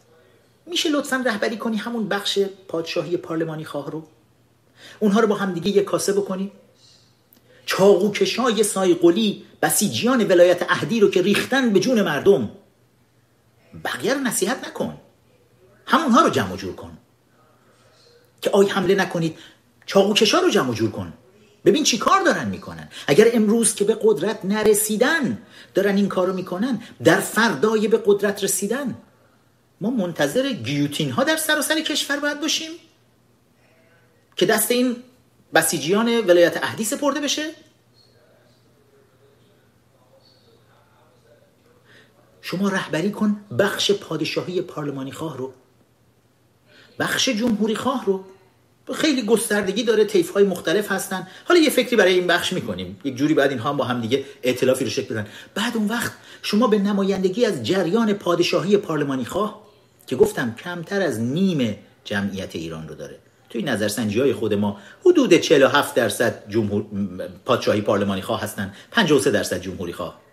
میشه 0.65 0.89
لطفا 0.89 1.23
رهبری 1.25 1.57
کنی 1.57 1.77
همون 1.77 2.07
بخش 2.07 2.39
پادشاهی 2.67 3.17
پارلمانی 3.17 3.65
خواه 3.65 3.91
رو؟ 3.91 4.07
اونها 4.99 5.19
رو 5.19 5.27
با 5.27 5.35
هم 5.35 5.53
دیگه 5.53 5.69
یک 5.69 5.83
کاسه 5.83 6.13
بکنی؟ 6.13 6.51
چاقوکشای 7.65 8.63
سایقلی 8.63 9.45
بسیجیان 9.61 10.27
ولایت 10.27 10.65
اهدی 10.69 10.99
رو 10.99 11.09
که 11.09 11.21
ریختن 11.21 11.73
به 11.73 11.79
جون 11.79 12.01
مردم؟ 12.01 12.51
بقیه 13.83 14.13
رو 14.13 14.19
نصیحت 14.19 14.67
نکن. 14.67 14.97
همونها 15.85 16.21
رو 16.21 16.29
جمع 16.29 16.55
جور 16.55 16.75
کن. 16.75 16.97
که 18.41 18.49
آی 18.49 18.67
حمله 18.67 18.95
نکنید 18.95 19.37
چاقوکشا 19.85 20.39
رو 20.39 20.49
جمع 20.49 20.73
جور 20.73 20.91
کن. 20.91 21.13
ببین 21.65 21.83
چی 21.83 21.97
کار 21.97 22.23
دارن 22.23 22.47
می‌کنن. 22.47 22.89
اگر 23.07 23.29
امروز 23.33 23.75
که 23.75 23.85
به 23.85 23.97
قدرت 24.01 24.45
نرسیدن 24.45 25.37
دارن 25.73 25.95
این 25.95 26.09
کارو 26.09 26.33
می‌کنن 26.33 26.81
در 27.03 27.19
فردای 27.19 27.87
به 27.87 28.01
قدرت 28.05 28.43
رسیدن. 28.43 28.95
ما 29.81 29.89
منتظر 29.89 30.53
گیوتین 30.53 31.11
ها 31.11 31.23
در 31.23 31.37
سراسر 31.37 31.81
کشور 31.81 32.19
باید 32.19 32.41
باشیم. 32.41 32.71
که 34.35 34.45
دست 34.45 34.71
این 34.71 34.95
بسیجیان 35.53 36.07
ولایت 36.07 36.63
اهدی 36.63 36.83
سپرده 36.83 37.21
بشه. 37.21 37.51
شما 42.41 42.69
رهبری 42.69 43.11
کن 43.11 43.45
بخش 43.59 43.91
پادشاهی 43.91 44.61
پارلمانی 44.61 45.11
خواه 45.11 45.37
رو 45.37 45.53
بخش 46.99 47.29
جمهوری 47.29 47.75
خواه 47.75 48.05
رو. 48.05 48.23
خیلی 48.93 49.21
گستردگی 49.21 49.83
داره 49.83 50.05
تیف 50.05 50.29
های 50.29 50.43
مختلف 50.43 50.91
هستن. 50.91 51.27
حالا 51.45 51.59
یه 51.59 51.69
فکری 51.69 51.95
برای 51.95 52.13
این 52.13 52.27
بخش 52.27 52.53
می‌کنیم. 52.53 52.99
یک 53.03 53.15
جوری 53.15 53.33
بعد 53.33 53.49
اینها 53.49 53.69
هم 53.69 53.77
با 53.77 53.83
هم 53.83 54.01
دیگه 54.01 54.23
ائتلافی 54.43 54.83
رو 54.83 54.89
شکل 54.89 55.13
بدن. 55.13 55.27
بعد 55.55 55.77
اون 55.77 55.87
وقت 55.87 56.11
شما 56.41 56.67
به 56.67 56.79
نمایندگی 56.79 57.45
از 57.45 57.63
جریان 57.63 58.13
پادشاهی 58.13 58.77
پارلمانی 58.77 59.25
خواه 59.25 59.61
که 60.07 60.15
گفتم 60.15 60.55
کمتر 60.63 61.01
از 61.01 61.19
نیم 61.19 61.77
جمعیت 62.03 62.55
ایران 62.55 62.87
رو 62.87 62.95
داره. 62.95 63.19
توی 63.49 63.63
نظرسنجی 63.63 64.19
های 64.19 64.33
خود 64.33 64.53
ما 64.53 64.77
حدود 65.05 65.33
47 65.33 65.95
درصد 65.95 66.43
جمهور 66.49 66.85
پادشاهی 67.45 67.81
پارلمانی 67.81 68.21
خواه 68.21 68.41
هستن. 68.41 68.73
53 68.91 69.31
درصد 69.31 69.61
جمهوری 69.61 69.93
خواه. 69.93 70.24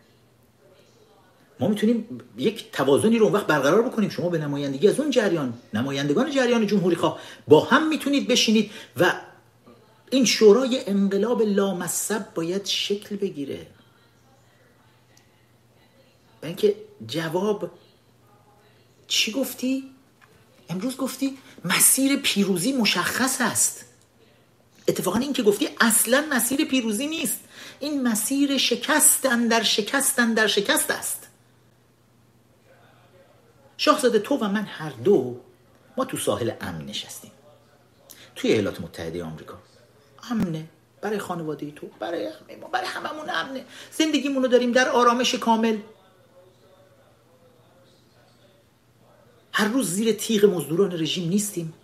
ما 1.62 1.68
می‌تونیم 1.68 2.20
یک 2.38 2.72
توازنی 2.72 3.18
رو 3.18 3.24
اون 3.24 3.34
وقت 3.34 3.46
برقرار 3.46 3.82
بکنیم. 3.82 4.10
شما 4.10 4.28
به 4.28 4.38
نمایندگی 4.38 4.88
از 4.88 5.00
اون 5.00 5.10
جریان 5.10 5.54
نمایندگان 5.74 6.30
جریان 6.30 6.66
جمهوری 6.66 6.96
خواه 6.96 7.18
با 7.48 7.60
هم 7.64 7.88
می‌تونید 7.88 8.28
بشینید 8.28 8.70
و 8.96 9.14
این 10.10 10.24
شورای 10.24 10.82
انقلاب 10.86 11.42
لامصب 11.42 12.34
باید 12.34 12.66
شکل 12.66 13.16
بگیره. 13.16 13.66
و 16.42 16.46
اینکه 16.46 16.76
جواب 17.06 17.70
چی 19.06 19.32
گفتی؟ 19.32 19.84
امروز 20.68 20.96
گفتی 20.96 21.38
مسیر 21.64 22.16
پیروزی 22.16 22.72
مشخص 22.72 23.40
است. 23.40 23.84
اتفاقا 24.88 25.18
این 25.18 25.32
که 25.32 25.42
گفتی 25.42 25.68
اصلا 25.80 26.24
مسیر 26.30 26.64
پیروزی 26.64 27.06
نیست. 27.06 27.40
این 27.80 28.02
مسیر 28.02 28.58
شکستن 28.58 29.48
در 29.48 29.62
شکستن 29.62 30.34
در 30.34 30.46
شکست 30.46 30.90
است. 30.90 31.21
شاهزاده 33.84 34.18
تو 34.18 34.36
و 34.36 34.48
من 34.48 34.64
هر 34.64 34.90
دو 34.90 35.40
ما 35.96 36.04
تو 36.04 36.16
ساحل 36.16 36.52
امن 36.60 36.86
نشستیم. 36.86 37.30
توی 38.36 38.52
ایالات 38.52 38.80
متحده 38.80 39.24
آمریکا. 39.24 39.58
امنه. 40.30 40.68
برای 41.00 41.18
خانواده 41.18 41.70
تو 41.70 41.86
برای 41.98 42.26
همه 42.26 42.56
ما 42.60 42.68
برای 42.68 42.86
هممون 42.86 43.30
امنه. 43.30 43.64
زندگیمونو 43.92 44.48
داریم 44.48 44.72
در 44.72 44.88
آرامش 44.88 45.34
کامل. 45.34 45.78
هر 49.52 49.68
روز 49.68 49.90
زیر 49.90 50.12
تیغ 50.12 50.44
مزدوران 50.44 50.92
رژیم 50.92 51.28
نیستیم. 51.28 51.74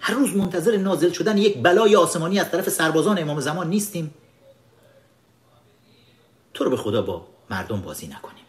هر 0.00 0.14
روز 0.14 0.36
منتظر 0.36 0.76
نازل 0.76 1.12
شدن 1.12 1.38
یک 1.38 1.62
بلای 1.62 1.96
آسمانی 1.96 2.40
از 2.40 2.50
طرف 2.50 2.68
سربازان 2.68 3.18
امام 3.18 3.40
زمان 3.40 3.68
نیستیم. 3.68 4.14
تو 6.54 6.64
رو 6.64 6.70
به 6.70 6.76
خدا 6.76 7.02
با 7.02 7.26
مردم 7.50 7.80
بازی 7.80 8.06
نکنیم. 8.06 8.43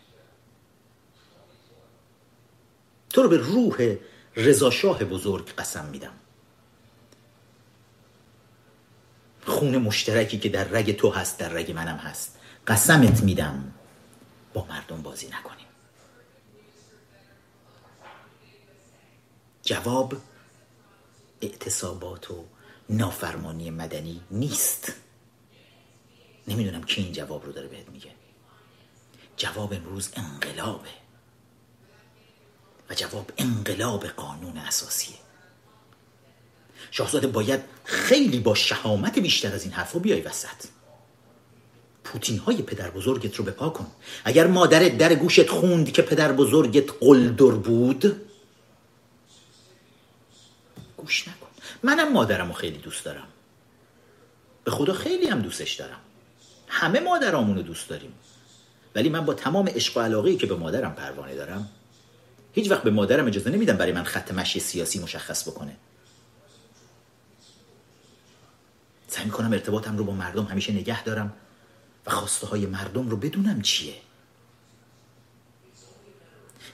تو 3.16 3.24
رو 3.24 3.30
به 3.30 3.38
روح 3.38 3.98
رضاشاه 4.36 5.04
بزرگ 5.04 5.56
قسم 5.56 5.86
میدم. 5.86 6.14
خون 9.46 9.78
مشترکی 9.78 10.40
که 10.40 10.50
در 10.50 10.64
رگ 10.64 10.96
تو 10.96 11.10
هست 11.10 11.40
در 11.40 11.50
رگ 11.50 11.72
منم 11.72 11.98
هست. 11.98 12.38
قسمت 12.68 13.24
میدم. 13.24 13.74
با 14.54 14.66
مردم 14.66 15.02
بازی 15.02 15.28
نکنیم. 15.28 15.66
جواب 19.64 20.14
اعتصابات 21.42 22.32
و 22.32 22.46
نافرمانی 22.90 23.70
مدنی 23.70 24.22
نیست. 24.32 24.94
نمی‌دونم 26.48 26.84
کی 26.84 27.02
این 27.02 27.14
جواب 27.14 27.46
رو 27.46 27.52
داره 27.52 27.68
بهت 27.68 27.90
میگه. 27.90 28.12
جواب 29.38 29.74
امروز 29.74 30.10
انقلابه. 30.16 31.05
و 32.90 32.94
جواب 32.94 33.32
انقلاب 33.38 34.08
قانون 34.08 34.58
اساسیه. 34.58 35.16
شاهزاده 36.92 37.28
باید 37.28 37.60
خیلی 37.84 38.40
با 38.40 38.56
شهامت 38.56 39.20
بیشتر 39.20 39.54
از 39.56 39.64
این 39.64 39.74
حرفا 39.74 40.00
بیای 40.00 40.22
وسط. 40.22 40.66
پوتین 42.04 42.38
های 42.38 42.62
پدر 42.62 42.90
بزرگت 42.90 43.36
رو 43.36 43.46
بپا 43.46 43.70
کن. 43.70 43.92
اگر 44.26 44.48
مادرت 44.48 44.98
در 44.98 45.16
گوشت 45.16 45.50
خوند 45.50 45.92
که 45.92 46.02
پدر 46.02 46.32
بزرگت 46.32 46.92
قلدر 47.00 47.52
بود 47.52 48.22
گوش 50.98 51.28
نکن. 51.28 51.48
منم 51.84 52.14
مادرم 52.14 52.48
رو 52.48 52.54
خیلی 52.54 52.78
دوست 52.78 53.06
دارم. 53.06 53.28
به 54.64 54.72
خدا 54.72 54.94
خیلی 54.94 55.28
هم 55.28 55.42
دوستش 55.42 55.74
دارم. 55.74 56.00
همه 56.68 57.00
مادرامون 57.00 57.56
رو 57.56 57.62
دوست 57.62 57.90
داریم. 57.90 58.14
ولی 58.96 59.10
من 59.10 59.26
با 59.26 59.34
تمام 59.34 59.68
عشق 59.68 59.98
و 59.98 60.00
علاقه 60.00 60.36
که 60.36 60.48
به 60.48 60.56
مادرم 60.56 60.94
پروانه 60.94 61.36
دارم 61.36 61.70
هیچ 62.56 62.72
وقت 62.72 62.84
به 62.84 62.92
مادرم 62.92 63.28
اجازه 63.28 63.50
نمیدم 63.50 63.78
برای 63.78 63.92
من 63.92 64.04
خط 64.04 64.32
مشی 64.32 64.60
سیاسی 64.60 65.00
مشخص 65.00 65.50
بکنه. 65.50 65.76
سعی 69.08 69.26
می‌کنم 69.26 69.54
ارتباطم 69.54 69.98
رو 69.98 70.04
با 70.04 70.14
مردم 70.14 70.46
همیشه 70.46 70.74
نگه 70.74 71.04
دارم 71.04 71.34
و 72.06 72.12
خواسته 72.12 72.48
های 72.48 72.66
مردم 72.66 73.10
رو 73.10 73.18
بدونم 73.18 73.62
چیه. 73.62 73.94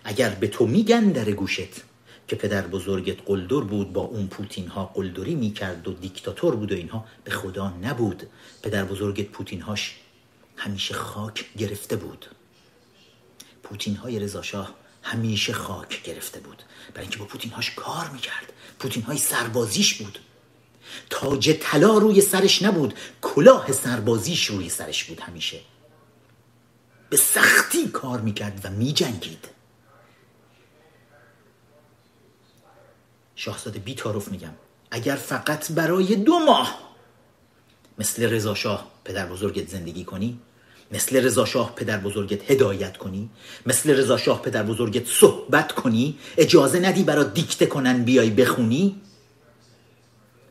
اگر 0.03 0.29
به 0.29 0.47
تو 0.47 0.67
میگن 0.67 1.11
در 1.11 1.31
گوشت 1.31 1.81
که 2.27 2.35
پدر 2.35 2.67
بزرگت 2.67 3.17
قلدر 3.25 3.59
بود 3.59 3.93
با 3.93 4.01
اون 4.01 4.27
پوتین 4.27 4.67
ها 4.67 4.85
قلدری 4.85 5.35
می‌کرد 5.35 5.87
و 5.87 5.93
دیکتاتور 5.93 6.55
بود 6.55 6.71
و 6.71 6.75
اینها 6.75 7.05
به 7.23 7.31
خدا 7.31 7.69
نبود. 7.69 8.23
پدر 8.63 8.85
بزرگت 8.85 9.27
پوتین 9.27 9.61
هاش 9.61 9.99
همیشه 10.55 10.93
خاک 10.93 11.45
گرفته 11.57 11.95
بود. 11.95 12.25
پوتین 13.63 13.95
های 13.95 14.19
رضاشاه 14.19 14.80
همیشه 15.01 15.53
خاک 15.53 16.03
گرفته 16.03 16.39
بود. 16.39 16.63
برای 16.93 17.01
اینکه 17.01 17.19
با 17.19 17.25
پوتین 17.25 17.51
هاش 17.51 17.71
کار 17.75 18.09
می‌کرد. 18.09 18.53
پوتین 18.79 19.03
های 19.03 19.17
سربازیش 19.17 19.93
بود. 19.93 20.19
تاج 21.09 21.51
طلا 21.61 21.97
روی 21.97 22.21
سرش 22.21 22.61
نبود. 22.61 22.93
کلاه 23.21 23.71
سربازیش 23.71 24.45
روی 24.45 24.69
سرش 24.69 25.03
بود 25.03 25.19
همیشه. 25.19 25.59
به 27.09 27.17
سختی 27.17 27.87
کار 27.87 28.21
می‌کرد 28.21 28.61
و 28.63 28.69
میجنگید. 28.69 29.47
شاهزاده 33.35 33.79
بی 33.79 33.95
تعارف 33.95 34.27
میگم. 34.27 34.53
اگر 34.91 35.15
فقط 35.15 35.71
برای 35.71 36.15
دو 36.15 36.39
ماه 36.39 36.79
مثل 37.97 38.23
رضا 38.23 38.55
شاه 38.55 38.91
پدر 39.03 39.25
بزرگت 39.25 39.69
زندگی 39.69 40.03
کنی 40.03 40.39
مثل 40.91 41.25
رضا 41.25 41.45
شاه 41.45 41.75
پدر 41.75 41.97
بزرگت 41.97 42.51
هدایت 42.51 42.97
کنی؟ 42.97 43.29
مثل 43.65 43.89
رضا 43.89 44.17
شاه 44.17 44.41
پدر 44.41 44.63
بزرگت 44.63 45.07
صحبت 45.07 45.71
کنی؟ 45.71 46.17
اجازه 46.37 46.79
ندی 46.79 47.03
برا 47.03 47.23
دیکته 47.23 47.65
کنن 47.65 48.03
بیای 48.03 48.29
بخونی؟ 48.29 49.01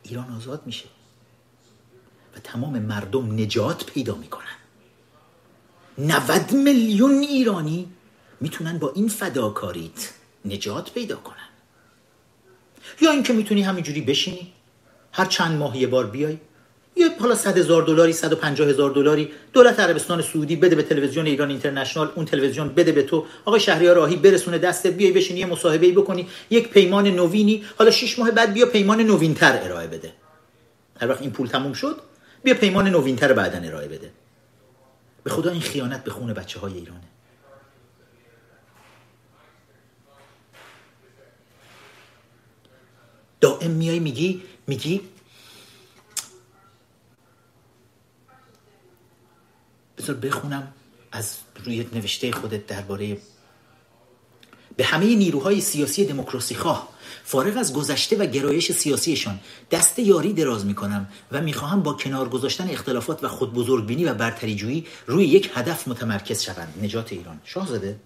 ایران 0.02 0.36
آزاد 0.36 0.62
میشه. 0.66 0.84
و 2.36 2.40
تمام 2.44 2.78
مردم 2.78 3.32
نجات 3.40 3.86
پیدا 3.86 4.14
می‌کنن. 4.14 4.56
90 5.98 6.52
میلیون 6.52 7.20
ایرانی 7.20 7.88
می‌تونن 8.40 8.78
با 8.78 8.92
این 8.94 9.08
فداکاریت 9.08 10.10
نجات 10.44 10.92
پیدا 10.92 11.16
کنن. 11.16 11.36
یا 13.00 13.10
اینکه 13.10 13.32
می‌تونی 13.32 13.62
همینجوری 13.62 14.00
بشینی؟ 14.00 14.52
هر 15.12 15.24
چند 15.24 15.58
ماه 15.58 15.76
یه 15.76 15.86
بار 15.86 16.06
بیای. 16.06 16.38
یه 16.96 17.10
حالا 17.20 17.34
100 17.34 17.58
هزار 17.58 17.82
دلاری 17.82 18.12
150 18.12 18.68
هزار 18.68 18.90
دلاری 18.90 19.30
دولت 19.52 19.80
عربستان 19.80 20.22
سعودی 20.22 20.56
بده 20.56 20.76
به 20.76 20.82
تلویزیون 20.82 21.26
ایران 21.26 21.50
اینترنشنال 21.50 22.12
اون 22.14 22.24
تلویزیون 22.24 22.68
بده 22.68 22.92
به 22.92 23.02
تو. 23.02 23.26
آقای 23.44 23.60
شهریار 23.60 23.96
راهی 23.96 24.16
برسونه 24.16 24.58
دستت 24.58 24.92
بیای 24.92 25.12
بشینی 25.12 25.40
یه 25.40 25.46
مصاحبه 25.46 25.86
ای 25.86 25.92
بکنی 25.92 26.28
یک 26.50 26.68
پیمان 26.68 27.06
نوینی. 27.08 27.64
حالا 27.78 27.90
6 27.90 28.18
ماه 28.18 28.30
بعد 28.30 28.52
بیا 28.52 28.66
پیمان 28.66 29.00
نوینتر 29.00 29.60
ارائه 29.62 29.86
بده. 29.86 30.12
هر 31.00 31.08
وقت 31.08 31.22
این 31.22 31.30
پول 31.30 31.46
تموم 31.46 31.72
شد 31.72 32.00
بیا 32.42 32.54
پیمان 32.54 32.88
نوینتر 32.88 33.32
بعدا 33.32 33.58
ارائه 33.58 33.88
بده. 33.88 34.10
به 35.24 35.30
خدا 35.30 35.50
این 35.50 35.60
خیانت 35.60 36.04
به 36.04 36.10
خون 36.10 36.32
بچه 36.32 36.60
های 36.60 36.74
ایرانه. 36.74 37.00
دائم 43.40 43.70
میای 43.70 43.98
میگی 43.98 44.42
میگی 44.66 45.00
بذار 50.00 50.16
بخونم 50.16 50.72
از 51.12 51.36
روی 51.64 51.86
نوشته 51.92 52.32
خودت 52.32 52.66
درباره 52.66 53.18
به 54.76 54.84
همه 54.84 55.14
نیروهای 55.14 55.60
سیاسی 55.60 56.04
دموکراسی 56.04 56.54
خواه. 56.54 56.88
فارغ 57.24 57.56
از 57.56 57.72
گذشته 57.72 58.16
و 58.16 58.26
گرایش 58.26 58.72
سیاسیشان 58.72 59.40
دست 59.70 59.98
یاری 59.98 60.32
دراز 60.32 60.66
می 60.66 60.74
کنم 60.74 61.08
و 61.32 61.40
می‌خواهم 61.40 61.82
با 61.82 61.92
کنار 61.92 62.28
گذاشتن 62.28 62.70
اختلافات 62.70 63.24
و 63.24 63.28
خود 63.28 63.54
بزرگبینی 63.54 64.04
و 64.04 64.14
برتریجویی 64.14 64.86
روی 65.06 65.24
یک 65.24 65.50
هدف 65.54 65.88
متمرکز 65.88 66.42
شوند 66.42 66.74
نجات 66.82 67.12
ایران. 67.12 67.40
شاهزاده. 67.44 67.96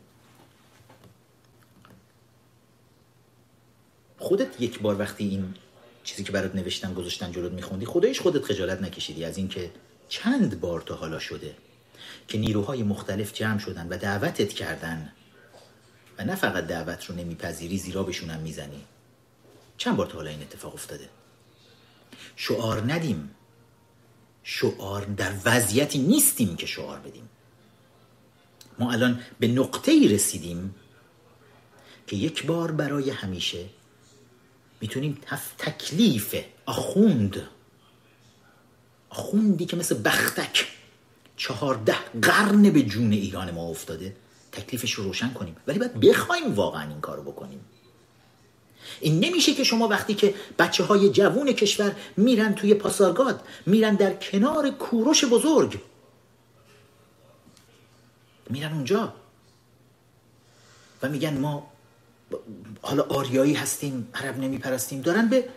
خودت 4.18 4.60
یک 4.60 4.80
بار 4.80 4.98
وقتی 4.98 5.24
این 5.28 5.54
چیزی 6.04 6.24
که 6.24 6.32
برات 6.32 6.54
نوشتم 6.54 6.94
گذاشتن 6.94 7.32
جلوت 7.32 7.52
میخوندی 7.52 7.86
خودش 7.86 8.20
خودت 8.20 8.44
خجالت 8.44 8.82
نکشیدی 8.82 9.24
از 9.24 9.38
اینکه 9.38 9.70
چند 10.08 10.60
بار 10.60 10.80
تا 10.80 10.94
حالا 10.94 11.18
شده. 11.18 11.54
که 12.28 12.38
نیروهای 12.38 12.82
مختلف 12.82 13.32
جمع 13.32 13.58
شدن 13.58 13.88
و 13.88 13.98
دعوتت 13.98 14.52
کردن. 14.52 15.12
و 16.18 16.24
نه 16.24 16.34
فقط 16.34 16.66
دعوت 16.66 17.04
رو 17.04 17.14
نمیپذیری 17.14 17.78
زیرا 17.78 18.02
بشونم 18.02 18.40
می‌زنی. 18.40 18.84
چند 19.76 19.96
بار 19.96 20.06
تا 20.06 20.14
حالا 20.14 20.30
این 20.30 20.42
اتفاق 20.42 20.74
افتاده؟ 20.74 21.08
شعار 22.36 22.92
ندیم. 22.92 23.30
شعار 24.42 25.04
در 25.04 25.32
وضعیتی 25.44 25.98
نیستیم 25.98 26.56
که 26.56 26.66
شعار 26.66 26.98
بدیم. 26.98 27.28
ما 28.78 28.92
الان 28.92 29.22
به 29.40 29.48
نقطه 29.48 29.92
ای 29.92 30.08
رسیدیم 30.08 30.74
که 32.06 32.16
یک 32.16 32.46
بار 32.46 32.72
برای 32.72 33.10
همیشه 33.10 33.66
می‌تونیم 34.80 35.18
تکلیف 35.58 36.34
آخوند. 36.66 37.48
آخوندی 39.10 39.66
که 39.66 39.76
مثل 39.76 40.02
بختک. 40.02 40.66
چهارده 41.36 41.96
قرن 42.22 42.70
به 42.70 42.82
جون 42.82 43.12
ایران 43.12 43.50
ما 43.50 43.68
افتاده. 43.68 44.16
تکلیفش 44.52 44.92
رو 44.92 45.04
روشن 45.04 45.32
کنیم. 45.32 45.56
ولی 45.66 45.78
باید 45.78 46.00
بخوایم 46.00 46.54
واقعا 46.54 46.88
این 46.88 47.00
کارو 47.00 47.22
بکنیم. 47.22 47.60
این 49.00 49.24
نمیشه 49.24 49.54
که 49.54 49.64
شما 49.64 49.88
وقتی 49.88 50.14
که 50.14 50.34
بچه 50.58 50.84
های 50.84 51.10
جوون 51.10 51.52
کشور 51.52 51.96
میرن 52.16 52.54
توی 52.54 52.74
پاسارگاد 52.74 53.40
میرن 53.66 53.94
در 53.94 54.14
کنار 54.14 54.70
کوروش 54.70 55.24
بزرگ. 55.24 55.80
میرن 58.50 58.72
اونجا. 58.72 59.14
و 61.02 61.08
میگن 61.08 61.38
ما 61.38 61.70
حالا 62.82 63.02
آریایی 63.02 63.54
هستیم 63.54 64.08
عرب 64.14 64.38
نمیپرستیم. 64.38 65.00
دارن 65.00 65.28
به 65.28 65.48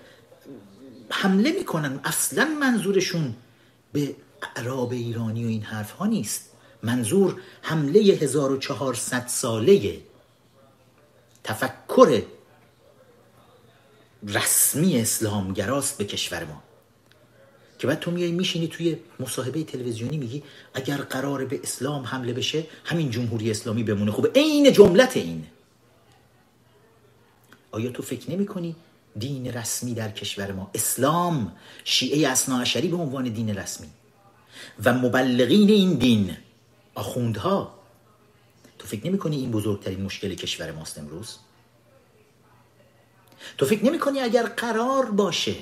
حمله 1.09 1.51
می‌کنن. 1.51 1.99
اصلا 2.03 2.45
منظورشون 2.45 3.35
به 3.93 4.15
اعراب 4.41 4.91
ایرانی 4.91 5.45
و 5.45 5.47
این 5.47 5.61
حرف 5.61 5.91
ها 5.91 6.05
نیست. 6.05 6.51
منظور 6.83 7.41
حمله 7.61 7.99
1400 7.99 9.27
ساله 9.27 9.99
تفکر 11.43 12.21
رسمی 14.27 14.99
اسلامگراست 14.99 15.97
به 15.97 16.05
کشور 16.05 16.45
ما. 16.45 16.63
که 17.79 17.87
بعد 17.87 17.99
تو 17.99 18.11
میای 18.11 18.31
میشینی 18.31 18.67
توی 18.67 18.97
مصاحبه 19.19 19.63
تلویزیونی 19.63 20.17
میگی 20.17 20.43
اگر 20.73 20.97
قرار 20.97 21.45
به 21.45 21.59
اسلام 21.63 22.03
حمله 22.03 22.33
بشه 22.33 22.65
همین 22.83 23.11
جمهوری 23.11 23.51
اسلامی 23.51 23.83
بمونه. 23.83 24.11
خوبه 24.11 24.31
عین 24.35 24.73
جملت 24.73 25.17
این. 25.17 25.47
آیا 27.71 27.91
تو 27.91 28.03
فکر 28.03 28.31
نمی 28.31 28.45
کنی 28.45 28.75
دین 29.17 29.53
رسمی 29.53 29.93
در 29.93 30.11
کشور 30.11 30.51
ما؟ 30.51 30.71
اسلام 30.75 31.55
شیعه 31.83 32.29
اصناعشری 32.29 32.87
به 32.87 32.97
عنوان 32.97 33.23
دین 33.23 33.55
رسمی. 33.55 33.87
و 34.85 34.93
مبلغین 34.93 35.69
این 35.69 35.93
دین. 35.93 36.37
آخوندها 36.95 37.73
تو 38.79 38.87
فکر 38.87 39.07
نمی 39.07 39.17
کنی 39.17 39.37
این 39.37 39.51
بزرگترین 39.51 40.01
مشکل 40.01 40.33
کشور 40.33 40.71
ماست 40.71 40.97
امروز؟ 40.97 41.37
تو 43.57 43.65
فکر 43.65 43.85
نمی 43.85 43.99
کنی 43.99 44.19
اگر 44.19 44.43
قرار 44.43 45.05
باشه 45.05 45.55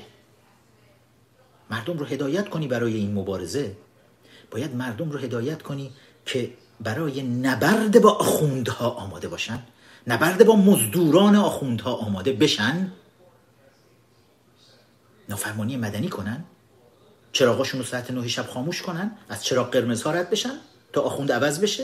مردم 1.69 1.97
رو 1.97 2.05
هدایت 2.05 2.49
کنی 2.49 2.67
برای 2.67 2.95
این 2.95 3.13
مبارزه؟ 3.13 3.77
باید 4.51 4.75
مردم 4.75 5.11
رو 5.11 5.19
هدایت 5.19 5.61
کنی 5.61 5.91
که 6.25 6.53
برای 6.79 7.21
نبرد 7.21 8.01
با 8.01 8.11
آخوندها 8.11 8.89
آماده 8.89 9.27
باشن؟ 9.27 9.63
نبرد 10.07 10.45
با 10.45 10.55
مزدوران 10.55 11.35
آخوندها 11.35 11.93
آماده 11.93 12.33
بشن؟ 12.33 12.91
نافرمانی 15.29 15.77
مدنی 15.77 16.09
کنن؟ 16.09 16.43
چراغاشون 17.35 17.79
رو 17.79 17.85
ساعت 17.85 18.11
نه 18.11 18.27
شب 18.27 18.47
خاموش 18.47 18.81
کنن 18.81 19.11
از 19.29 19.43
چراغ 19.45 19.71
قرمز 19.71 20.03
ها 20.03 20.11
رد 20.11 20.29
بشن 20.29 20.57
تا 20.93 21.01
آخوند 21.01 21.31
عوض 21.31 21.59
بشه. 21.59 21.83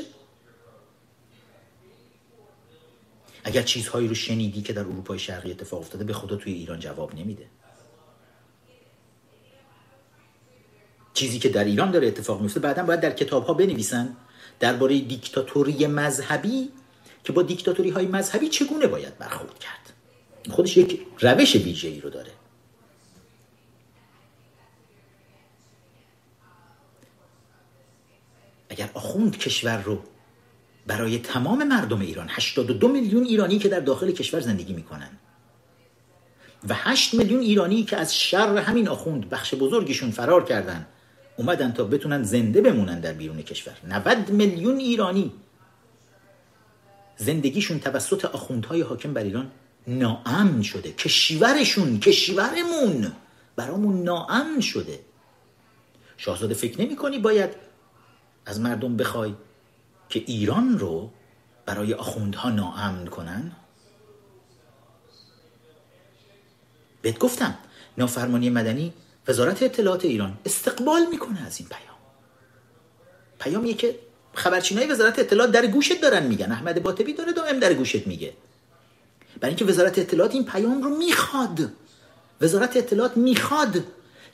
اگر 3.43 3.61
چیزهایی 3.61 4.07
رو 4.07 4.15
شنیدی 4.15 4.61
که 4.61 4.73
در 4.73 4.81
اروپای 4.81 5.19
شرقی 5.19 5.51
اتفاق 5.51 5.79
افتاده 5.79 6.03
به 6.03 6.13
خدا 6.13 6.35
توی 6.35 6.53
ایران 6.53 6.79
جواب 6.79 7.15
نمیده. 7.15 7.45
چیزی 11.13 11.39
که 11.39 11.49
در 11.49 11.63
ایران 11.63 11.91
داره 11.91 12.07
اتفاق 12.07 12.41
میفته 12.41 12.59
بعدا 12.59 12.83
باید 12.83 12.99
در 12.99 13.11
کتاب 13.11 13.45
ها 13.45 13.53
بنویسن 13.53 14.17
درباره 14.59 14.99
دیکتاتوری 14.99 15.87
مذهبی 15.87 16.69
که 17.23 17.33
با 17.33 17.41
دیکتاتوری 17.41 17.89
های 17.89 18.05
مذهبی 18.05 18.49
چگونه 18.49 18.87
باید 18.87 19.17
برخورد 19.17 19.59
کرد. 19.59 19.93
خودش 20.49 20.77
یک 20.77 21.01
روش 21.19 21.55
ویژه 21.55 21.87
ای 21.87 22.01
رو 22.01 22.09
داره. 22.09 22.31
اگر 28.71 28.89
آخوند 28.93 29.38
کشور 29.38 29.81
رو 29.81 29.99
برای 30.88 31.19
تمام 31.19 31.67
مردم 31.67 32.01
ایران 32.01 32.27
82 32.29 32.88
میلیون 32.88 33.23
ایرانی 33.23 33.60
که 33.60 33.69
در 33.69 33.79
داخل 33.79 34.12
کشور 34.12 34.39
زندگی 34.39 34.73
می‌کنن 34.73 35.10
و 36.69 36.73
8 36.77 37.13
میلیون 37.13 37.39
ایرانی 37.39 37.84
که 37.84 37.97
از 37.97 38.15
شر 38.15 38.57
همین 38.57 38.88
آخوند 38.88 39.29
بخش 39.29 39.53
بزرگشون 39.53 40.12
فرار 40.12 40.43
کردن 40.43 40.88
اومدن 41.38 41.71
تا 41.71 41.84
بتونن 41.84 42.23
زنده 42.23 42.62
بمونن 42.62 42.99
در 42.99 43.13
بیرون 43.13 43.41
کشور. 43.41 43.73
90 43.88 44.29
میلیون 44.29 44.77
ایرانی. 44.77 45.31
زندگیشون 47.17 47.79
توسط 47.79 48.25
آخوندهای 48.25 48.81
حاکم 48.81 49.13
بر 49.13 49.23
ایران 49.23 49.51
ناامن 49.88 50.62
شده. 50.62 50.91
کشورشون 50.91 51.99
کشورمون 51.99 53.12
برامون 53.55 54.03
ناامن 54.03 54.62
شده. 54.62 54.99
شاهزاده 56.17 56.53
فکر 56.53 56.81
نمی 56.81 56.95
کنی 56.95 57.19
باید 57.19 57.70
از 58.45 58.60
مردم 58.60 58.97
بخوای 58.97 59.34
که 60.10 60.23
ایران 60.27 60.80
رو 60.80 61.12
برای 61.65 61.93
آخوندها 61.93 62.49
ناامن 62.49 63.06
کنن؟ 63.06 63.51
بهت 67.01 67.19
گفتم 67.19 67.58
نافرمانی 67.97 68.49
مدنی 68.49 68.93
وزارت 69.27 69.63
اطلاعات 69.63 70.06
ایران 70.06 70.39
استقبال 70.45 71.06
می‌کنه 71.12 71.45
از 71.45 71.60
این 71.60 71.69
پیام. 71.69 71.97
پیامیه 73.39 73.73
که 73.73 73.99
خبرچینای 74.34 74.88
وزارت 74.88 75.19
اطلاعات 75.19 75.51
در 75.51 75.67
گوشت 75.67 76.01
دارن 76.01 76.23
میگن. 76.23 76.51
احمد 76.51 76.84
باطبی 76.84 77.13
داره 77.13 77.34
دائم 77.34 77.60
در 77.60 77.73
گوشت 77.73 78.08
میگه. 78.08 78.34
برای 79.39 79.56
اینکه 79.56 79.65
وزارت 79.65 79.99
اطلاعات 79.99 80.34
این 80.34 80.45
پیام 80.45 80.84
رو 80.84 80.89
می‌خواد. 80.89 81.71
وزارت 82.41 82.77
اطلاعات 82.77 83.17
می‌خواد 83.17 83.84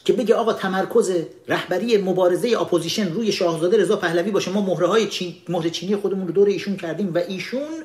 که 0.08 0.14
بگه 0.14 0.36
آقا 0.36 0.54
تمرکز 0.54 1.12
رهبری 1.48 1.98
مبارزه 1.98 2.56
اپوزیشن 2.62 3.14
روی 3.14 3.32
شاهزاده 3.32 3.78
رضا 3.78 3.96
پهلوی 3.96 4.32
باشه 4.32 4.52
ما 4.52 4.62
مهره 4.62 4.88
های 4.88 5.08
چین، 5.08 5.36
مهره 5.50 5.70
چینی 5.70 5.96
خودمون 5.96 6.28
رو 6.28 6.34
دور 6.34 6.48
ایشون 6.48 6.78
کردیم 6.78 7.14
و 7.14 7.18
ایشون 7.18 7.84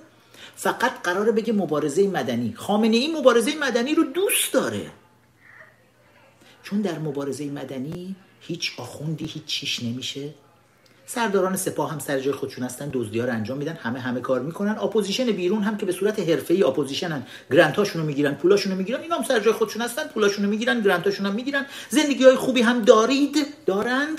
فقط 0.57 1.03
قراره 1.03 1.33
بگه 1.33 1.53
مبارزه 1.53 2.09
مدنی. 2.09 2.55
خامنه 2.57 2.97
این 2.97 3.17
مبارزه 3.17 3.55
مدنی 3.61 3.95
رو 3.95 4.05
دوست 4.05 4.53
داره. 4.53 4.91
چون 6.63 6.81
در 6.81 6.99
مبارزه 6.99 7.51
مدنی 7.51 8.17
هیچ 8.41 8.73
آخوندی 8.79 9.25
هیچ 9.25 9.45
چیش 9.45 9.83
نمیشه. 9.83 10.35
سرداران 11.15 11.57
سپاه 11.57 11.91
هم 11.91 11.99
سر 11.99 12.21
جای 12.21 12.33
خودشون 12.33 12.65
هستن 12.65 12.91
دزدی 12.93 13.21
رو 13.21 13.33
انجام 13.33 13.59
میدن 13.59 13.73
همه 13.73 14.01
همه 14.01 14.21
کار 14.21 14.41
می‌کنن. 14.41 14.79
اپوزیشن 14.79 15.27
بیرون 15.27 15.63
هم 15.63 15.77
که 15.77 15.87
به 15.87 15.93
صورت 15.93 16.21
حرفه‌ای 16.21 16.63
اپوزیشنن 16.63 17.27
grant 17.51 17.77
هاشون 17.77 18.01
رو 18.03 18.07
می‌گیرن 18.07 18.35
پولاشون 18.35 18.73
رو 18.73 18.79
می‌گیرن 18.79 19.01
اینا 19.01 19.17
هم 19.17 19.23
سر 19.23 19.41
جای 19.41 19.53
خودشون 19.53 19.83
هستن 19.83 20.09
پولاشون 20.09 20.45
رو 20.45 20.51
می‌گیرن 20.51 20.81
هاشون 20.87 21.27
هم 21.27 21.33
می‌گیرن. 21.35 21.67
زندگی 21.89 22.25
های 22.25 22.37
خوبی 22.37 22.63
هم 22.63 22.83
دارید؟ 22.83 23.47
دارند. 23.67 24.19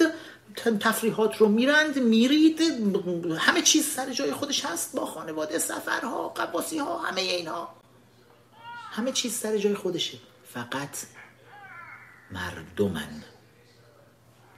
تفریحات 0.79 1.37
رو 1.37 1.47
میرند 1.47 1.99
میرید. 1.99 2.61
همه 3.37 3.61
چیز 3.61 3.85
سر 3.85 4.09
جای 4.09 4.31
خودش 4.31 4.65
هست. 4.65 4.95
با 4.95 5.05
خانواده 5.05 5.59
سفرها 5.59 6.29
قباسی 6.29 6.77
ها 6.77 6.97
همه 6.97 7.21
اینها. 7.21 7.73
همه 8.91 9.11
چیز 9.11 9.33
سر 9.33 9.57
جای 9.57 9.75
خودشه. 9.75 10.17
فقط 10.53 10.97
مردمن. 12.31 13.23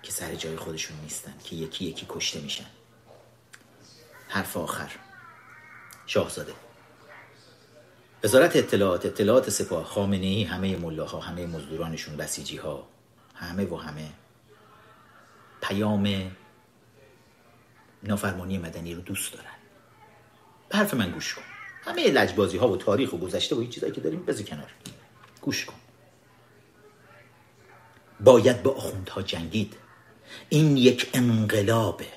که 0.06 0.12
سر 0.12 0.36
جای 0.36 0.56
خودشون 0.56 0.98
نیستن 1.04 1.34
که 1.44 1.56
یکی 1.56 1.86
یکی 1.86 2.06
کشته 2.10 2.40
میشن. 2.40 2.66
حرف 4.28 4.58
آخر. 4.58 4.92
شاهزاده. 6.06 6.54
وزارت 8.24 8.56
اطلاعات 8.56 9.06
اطلاعات 9.06 9.50
سپاه 9.50 9.84
خامنه 9.84 10.26
ای 10.26 10.44
همه 10.44 10.78
ملاها 10.78 11.20
همه 11.20 11.46
مزدورانشون 11.46 12.18
بسیجی 12.18 12.58
ها 12.58 12.88
همه 13.36 13.66
و 13.66 13.76
همه. 13.76 14.10
پیام 15.62 16.32
نافرمانی 18.04 18.58
مدنی 18.58 18.94
رو 18.94 19.02
دوست 19.02 19.34
دارن. 19.34 19.56
حرف 20.72 20.94
من 20.94 21.12
گوش 21.12 21.34
کن. 21.34 21.42
همه 21.84 22.08
لجبازی 22.08 22.58
ها 22.58 22.68
و 22.68 22.78
تاریخ 22.78 23.14
و 23.14 23.18
گذشته 23.18 23.56
و 23.56 23.60
این 23.60 23.70
چیزایی 23.70 23.94
که 23.94 24.02
داریم 24.02 24.26
بذار 24.26 24.46
کنار. 24.46 24.72
گوش 25.42 25.66
کن. 25.66 25.76
باید 28.20 28.64
با 28.64 28.72
آخوندها 28.72 29.22
جنگید. 29.22 29.85
این 30.50 30.78
یک 30.78 31.10
انقلابه. 31.14 32.08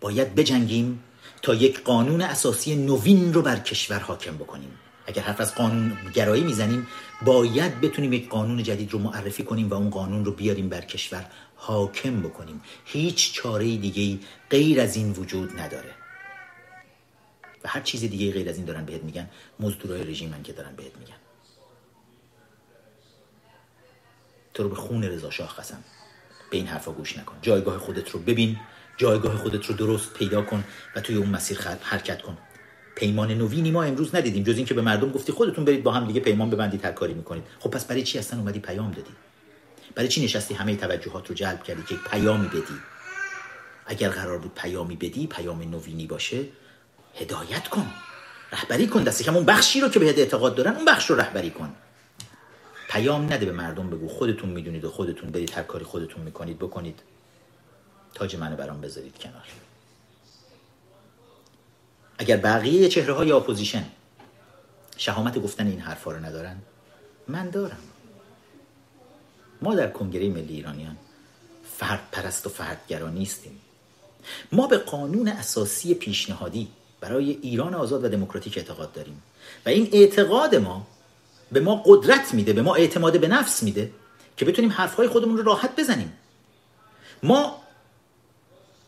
باید 0.00 0.34
بجنگیم 0.34 1.02
تا 1.42 1.54
یک 1.54 1.82
قانون 1.82 2.22
اساسی 2.22 2.76
نوین 2.76 3.34
رو 3.34 3.42
بر 3.42 3.58
کشور 3.58 3.98
حاکم 3.98 4.36
بکنیم. 4.36 4.70
اگر 5.06 5.22
حرف 5.22 5.40
از 5.40 5.54
قانون 5.54 5.98
گرایی 6.14 6.42
می‌زنیم 6.42 6.86
باید 7.22 7.80
بتونیم 7.80 8.12
یک 8.12 8.28
قانون 8.28 8.62
جدید 8.62 8.92
رو 8.92 8.98
معرفی 8.98 9.42
کنیم 9.42 9.70
و 9.70 9.74
اون 9.74 9.90
قانون 9.90 10.24
رو 10.24 10.32
بیاریم 10.32 10.68
بر 10.68 10.80
کشور 10.80 11.26
حاکم 11.56 12.20
بکنیم. 12.20 12.62
هیچ 12.84 13.32
چاره 13.32 13.76
دیگه 13.76 14.18
غیر 14.50 14.80
از 14.80 14.96
این 14.96 15.12
وجود 15.12 15.60
نداره. 15.60 15.94
و 17.64 17.68
هر 17.68 17.80
چیز 17.80 18.00
دیگه 18.00 18.32
غیر 18.32 18.48
از 18.48 18.56
این 18.56 18.64
دارن 18.64 18.84
بهت 18.84 19.02
میگن. 19.02 19.30
مزدورای 19.60 20.04
رژیمن 20.04 20.42
که 20.42 20.52
دارن 20.52 20.76
بهت 20.76 20.96
میگن. 20.96 21.14
تو 24.54 24.62
رو 24.62 24.68
به 24.68 24.76
خون 24.76 25.04
رضا 25.04 25.30
شاه 25.30 25.56
قسم. 25.56 25.84
به 26.50 26.56
این 26.56 26.66
حرفا 26.66 26.92
گوش 26.92 27.18
نکن. 27.18 27.36
جایگاه 27.42 27.78
خودت 27.78 28.10
رو 28.10 28.20
ببین. 28.20 28.56
جایگاه 28.96 29.36
خودت 29.36 29.66
رو 29.66 29.74
درست 29.74 30.14
پیدا 30.14 30.42
کن 30.42 30.64
و 30.96 31.00
توی 31.00 31.16
اون 31.16 31.28
مسیر 31.28 31.58
حرکت 31.82 32.22
کن. 32.22 32.38
پیمان 32.96 33.30
نوینی 33.30 33.70
ما 33.70 33.82
امروز 33.82 34.14
ندیدیم 34.14 34.42
جز 34.42 34.56
اینکه 34.56 34.74
به 34.74 34.82
مردم 34.82 35.10
گفتی 35.10 35.32
خودتون 35.32 35.64
برید 35.64 35.82
با 35.82 35.92
هم 35.92 36.06
دیگه 36.06 36.20
پیمان 36.20 36.50
ببندید 36.50 36.84
هر 36.84 36.92
کاری 36.92 37.14
می‌کنید. 37.14 37.44
خب 37.58 37.70
پس 37.70 37.84
برای 37.84 38.02
چی 38.02 38.18
اصلا 38.18 38.38
اومدی 38.38 38.58
پیام 38.58 38.90
دادی؟ 38.90 39.10
برای 39.94 40.08
چی 40.08 40.24
نشستی 40.24 40.54
همه 40.54 40.76
توجهات 40.76 41.28
رو 41.28 41.34
جلب 41.34 41.62
کردی 41.62 41.82
که 41.82 41.94
پیامی 42.10 42.48
بدی؟ 42.48 42.78
اگر 43.86 44.08
قرار 44.08 44.38
بود 44.38 44.54
پیامی 44.54 44.96
بدی 44.96 45.26
پیام 45.26 45.62
نوینی 45.62 46.06
باشه 46.06 46.44
هدایت 47.14 47.68
کن. 47.68 47.86
رهبری 48.52 48.86
کن. 48.86 49.02
دست 49.02 49.24
کم 49.24 49.34
اون 49.34 49.44
بخشی 49.44 49.80
رو 49.80 49.88
که 49.88 49.98
بهت 49.98 50.18
اعتقاد 50.18 50.54
دارن 50.54 50.74
اون 50.76 50.84
بخش 50.84 51.10
رو 51.10 51.16
رهبری 51.16 51.50
کن. 51.50 51.74
پیام 52.88 53.32
نده 53.32 53.46
به 53.46 53.52
مردم 53.52 53.90
بگو 53.90 54.08
خودتون 54.08 54.50
می‌دونید 54.50 54.84
و 54.84 54.90
خودتون 54.90 55.30
برید 55.30 55.50
هر 55.50 55.62
کاری 55.62 55.84
خودتون 55.84 56.22
می‌کنید 56.22 56.58
بکنید. 56.58 57.00
تاج 58.14 58.36
منو 58.36 58.56
برام 58.56 58.80
بذارید 58.80 59.18
کنار. 59.18 59.46
اگر 62.18 62.36
بقیه 62.36 62.88
چهره 62.88 63.12
های 63.12 63.32
اپوزیشن 63.32 63.84
شهامت 64.96 65.38
گفتن 65.38 65.66
این 65.66 65.80
حرفا 65.80 66.12
رو 66.12 66.24
ندارن 66.24 66.56
من 67.28 67.50
دارم. 67.50 67.78
ما 69.62 69.74
در 69.74 69.90
کنگره 69.90 70.28
ملی 70.28 70.54
ایرانیان 70.54 70.96
فرد 71.78 72.08
پرست 72.12 72.46
و 72.46 72.50
فردگرا 72.50 73.10
نیستیم. 73.10 73.60
ما 74.52 74.66
به 74.66 74.78
قانون 74.78 75.28
اساسی 75.28 75.94
پیشنهادی 75.94 76.68
برای 77.00 77.30
ایران 77.30 77.74
آزاد 77.74 78.04
و 78.04 78.08
دموکراتیک 78.08 78.58
اعتقاد 78.58 78.92
داریم 78.92 79.22
و 79.66 79.68
این 79.68 79.88
اعتقاد 79.92 80.54
ما 80.54 80.86
به 81.52 81.60
ما 81.60 81.82
قدرت 81.86 82.34
میده 82.34 82.52
به 82.52 82.62
ما 82.62 82.74
اعتماد 82.74 83.20
به 83.20 83.28
نفس 83.28 83.62
میده 83.62 83.90
که 84.36 84.44
بتونیم 84.44 84.72
حرفهای 84.72 85.08
خودمون 85.08 85.36
رو 85.36 85.42
راحت 85.42 85.80
بزنیم. 85.80 86.12
ما 87.22 87.56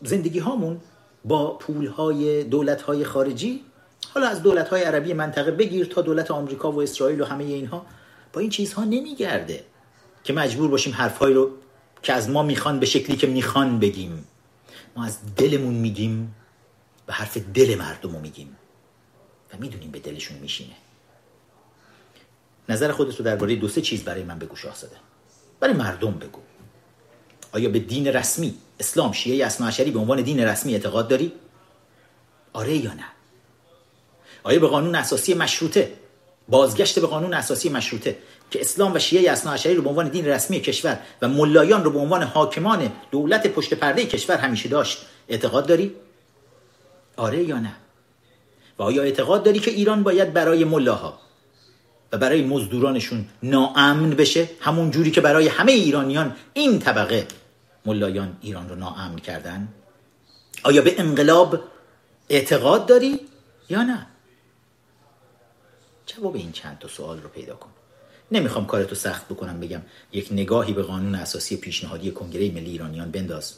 زندگی 0.01 0.39
هامون 0.39 0.81
با 1.25 1.53
پول 1.53 1.87
های 1.87 2.43
دولت 2.43 2.81
های 2.81 3.05
خارجی 3.05 3.61
حالا 4.13 4.27
از 4.27 4.43
دولت 4.43 4.69
های 4.69 4.83
عربی 4.83 5.13
منطقه 5.13 5.51
بگیر 5.51 5.85
تا 5.85 6.01
دولت 6.01 6.31
آمریکا 6.31 6.71
و 6.71 6.81
اسرائیل 6.81 7.21
و 7.21 7.25
همه 7.25 7.43
اینها 7.43 7.85
با 8.33 8.41
این 8.41 8.49
چیزها 8.49 8.83
نمیگرده 8.83 9.63
که 10.23 10.33
مجبور 10.33 10.69
باشیم 10.69 10.93
حرفهایی 10.93 11.33
رو 11.33 11.51
که 12.03 12.13
از 12.13 12.29
ما 12.29 12.43
می‌خوان 12.43 12.79
به 12.79 12.85
شکلی 12.85 13.17
که 13.17 13.27
می‌خوان 13.27 13.79
بگیم. 13.79 14.27
ما 14.95 15.05
از 15.05 15.17
دلمون 15.35 15.73
میگیم 15.73 16.35
و 17.07 17.13
حرف 17.13 17.37
دل 17.37 17.75
مردم 17.75 18.13
رو 18.13 18.19
میگیم 18.19 18.57
و 19.53 19.57
می‌دونیم 19.59 19.91
به 19.91 19.99
دلشون 19.99 20.37
میشینه. 20.37 20.75
نظر 22.71 22.91
خودت 22.91 23.15
رو 23.15 23.25
درباره 23.25 23.55
دو 23.55 23.67
سه 23.67 23.81
چیز 23.81 24.03
برای 24.03 24.23
من 24.23 24.39
بگو 24.39 24.55
شاهزاده 24.55 24.95
برای 25.59 25.73
مردم 25.73 26.11
بگو. 26.11 26.39
آیا 27.51 27.69
به 27.69 27.79
دین 27.79 28.07
رسمی؟ 28.07 28.53
اسلام 28.79 29.11
شیعه 29.11 29.45
اصناعشری 29.45 29.91
به 29.91 29.99
عنوان 29.99 30.21
دین 30.21 30.39
رسمی 30.39 30.73
اعتقاد 30.73 31.07
داری؟ 31.07 31.31
آره 32.53 32.77
یا 32.77 32.93
نه؟ 32.93 33.05
آیا 34.43 34.59
به 34.59 34.67
قانون 34.67 34.95
اساسی 34.95 35.33
مشروطه؟ 35.33 35.93
بازگشت 36.49 36.99
به 36.99 37.07
قانون 37.07 37.33
اساسی 37.33 37.69
مشروطه 37.69 38.17
که 38.51 38.61
اسلام 38.61 38.93
و 38.93 38.99
شیعه 38.99 39.31
اصناعشری 39.31 39.75
رو 39.75 39.81
به 39.81 39.89
عنوان 39.89 40.07
دین 40.07 40.25
رسمی 40.25 40.59
کشور 40.59 40.99
و 41.21 41.27
ملایان 41.27 41.83
رو 41.83 41.91
به 41.91 41.99
عنوان 41.99 42.23
حاکمان 42.23 42.91
دولت 43.11 43.47
پشت 43.47 43.73
پرده 43.73 44.05
کشور 44.05 44.37
همیشه 44.37 44.69
داشت 44.69 45.05
اعتقاد 45.29 45.65
داری؟ 45.67 45.95
آره 47.17 47.43
یا 47.43 47.59
نه؟ 47.59 47.75
و 48.79 48.83
آیا 48.83 49.03
اعتقاد 49.03 49.43
داری 49.43 49.59
که 49.59 49.71
ایران 49.71 50.03
باید 50.03 50.33
برای 50.33 50.63
ملاها 50.63 51.19
و 52.11 52.17
برای 52.17 52.41
مزدورانشون 52.41 53.25
ناامن 53.43 54.09
بشه 54.09 54.49
همون 54.59 54.91
جوری 54.91 55.11
که 55.11 55.21
برای 55.21 55.47
همه 55.47 55.71
ایرانیان 55.71 56.35
این 56.53 56.79
طبقه 56.79 57.27
ملایان 57.85 58.37
ایران 58.41 58.69
رو 58.69 58.75
ناامن 58.75 59.15
کردن؟ 59.15 59.67
آیا 60.63 60.81
به 60.81 60.99
انقلاب 60.99 61.59
اعتقاد 62.29 62.85
داری 62.85 63.19
یا 63.69 63.83
نه؟ 63.83 64.07
جواب 66.05 66.35
این 66.35 66.51
چند 66.51 66.79
تا 66.79 66.87
سوال 66.87 67.21
رو 67.21 67.29
پیدا 67.29 67.55
کن. 67.55 67.69
نمی‌خوام 68.31 68.65
کارتو 68.65 68.95
سخت 68.95 69.25
بکنم 69.25 69.59
بگم 69.59 69.81
یک 70.11 70.27
نگاهی 70.31 70.73
به 70.73 70.83
قانون 70.83 71.15
اساسی 71.15 71.57
پیشنهادی 71.57 72.11
کنگره 72.11 72.51
ملی 72.51 72.71
ایرانیان 72.71 73.11
بنداز 73.11 73.53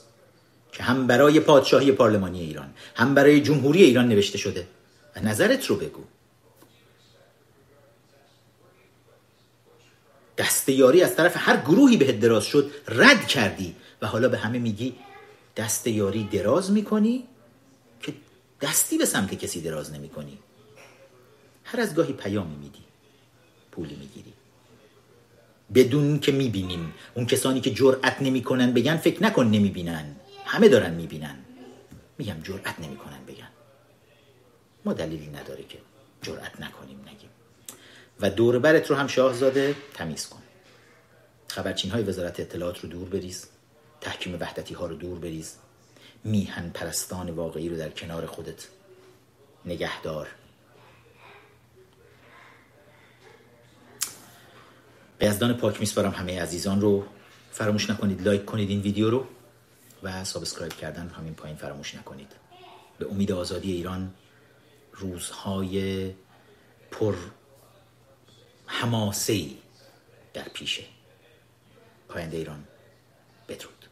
که 0.71 0.83
هم 0.83 1.07
برای 1.07 1.39
پادشاهی 1.39 1.91
پارلمانی 1.91 2.41
ایران 2.41 2.73
هم 2.95 3.15
برای 3.15 3.41
جمهوری 3.41 3.83
ایران 3.83 4.07
نوشته 4.07 4.37
شده. 4.37 4.67
و 5.15 5.19
نظرت 5.19 5.65
رو 5.65 5.75
بگو. 5.75 6.03
دست 10.63 10.69
یاری 10.69 11.03
از 11.03 11.15
طرف 11.15 11.33
هر 11.35 11.57
گروهی 11.57 11.97
بهت 11.97 12.19
دراز 12.19 12.45
شد 12.45 12.71
رد 12.87 13.27
کردی. 13.27 13.75
و 14.01 14.07
حالا 14.07 14.29
به 14.29 14.37
همه 14.37 14.59
میگی 14.59 14.95
دست 15.57 15.87
یاری 15.87 16.23
دراز 16.31 16.71
می‌کنی 16.71 17.23
که 18.01 18.13
دستی 18.61 18.97
به 18.97 19.05
سمت 19.05 19.33
کسی 19.33 19.61
دراز 19.61 19.93
نمی‌کنی. 19.93 20.37
هر 21.63 21.79
از 21.79 21.95
گاهی 21.95 22.13
پیامی 22.13 22.55
میدی 22.55 22.83
پولی 23.71 23.95
می‌گیری. 23.95 24.33
بدون 25.75 26.19
که 26.19 26.31
می‌بینیم 26.31 26.93
اون 27.13 27.25
کسانی 27.25 27.61
که 27.61 27.71
جرأت 27.71 28.21
نمی‌کنن 28.21 28.73
بگن 28.73 28.97
فکر 28.97 29.23
نکن 29.23 29.45
نمی‌بینن. 29.45 30.15
همه 30.45 30.67
دارن 30.67 30.93
می‌بینن. 30.93 31.35
میگم 32.17 32.41
جرأت 32.43 32.79
نمی‌کنن 32.79 33.25
بگن. 33.27 33.51
ما 34.85 34.93
دلیلی 34.93 35.27
نداره 35.27 35.63
که 35.63 35.77
جرأت 36.21 36.61
نکنیم 36.61 36.99
نگیم. 37.01 37.29
و 38.19 38.29
دور 38.29 38.59
برت 38.59 38.89
رو 38.89 38.95
هم 38.95 39.07
شاهزاده 39.07 39.75
تمیز 39.93 40.27
کن. 40.27 40.42
خبرچین 41.53 41.91
های 41.91 42.03
وزارت 42.03 42.39
اطلاعات 42.39 42.79
رو 42.79 42.89
دور 42.89 43.09
بریز 43.09 43.47
تحکیم 44.01 44.37
وحدتی 44.39 44.73
ها 44.73 44.85
رو 44.85 44.95
دور 44.95 45.19
بریز. 45.19 45.55
میهن 46.23 46.69
پرستان 46.69 47.29
واقعی 47.29 47.69
رو 47.69 47.77
در 47.77 47.89
کنار 47.89 48.25
خودت 48.25 48.67
نگهدار. 49.65 50.27
به 55.17 55.25
یزدان 55.25 55.53
پاک 55.53 55.79
میسپارم 55.79 56.11
همه 56.11 56.41
عزیزان 56.41 56.81
رو. 56.81 57.05
فراموش 57.51 57.89
نکنید 57.89 58.21
like 58.21 58.45
کنید 58.45 58.69
این 58.69 58.81
ویدیو 58.81 59.09
رو 59.09 59.25
و 60.03 60.23
subscribe 60.23 60.73
کردن 60.73 61.09
همین 61.09 61.33
پایین 61.33 61.57
فراموش 61.57 61.95
نکنید. 61.95 62.31
به 62.99 63.07
امید 63.11 63.31
آزادی 63.31 63.71
ایران 63.71 64.13
روزهای 64.93 66.11
پر 66.91 67.15
حماسه 68.65 69.45
در 70.33 70.49
پیشه. 70.53 70.92
پاینده 72.13 72.37
ایران 72.37 72.63
بدرود. 73.47 73.82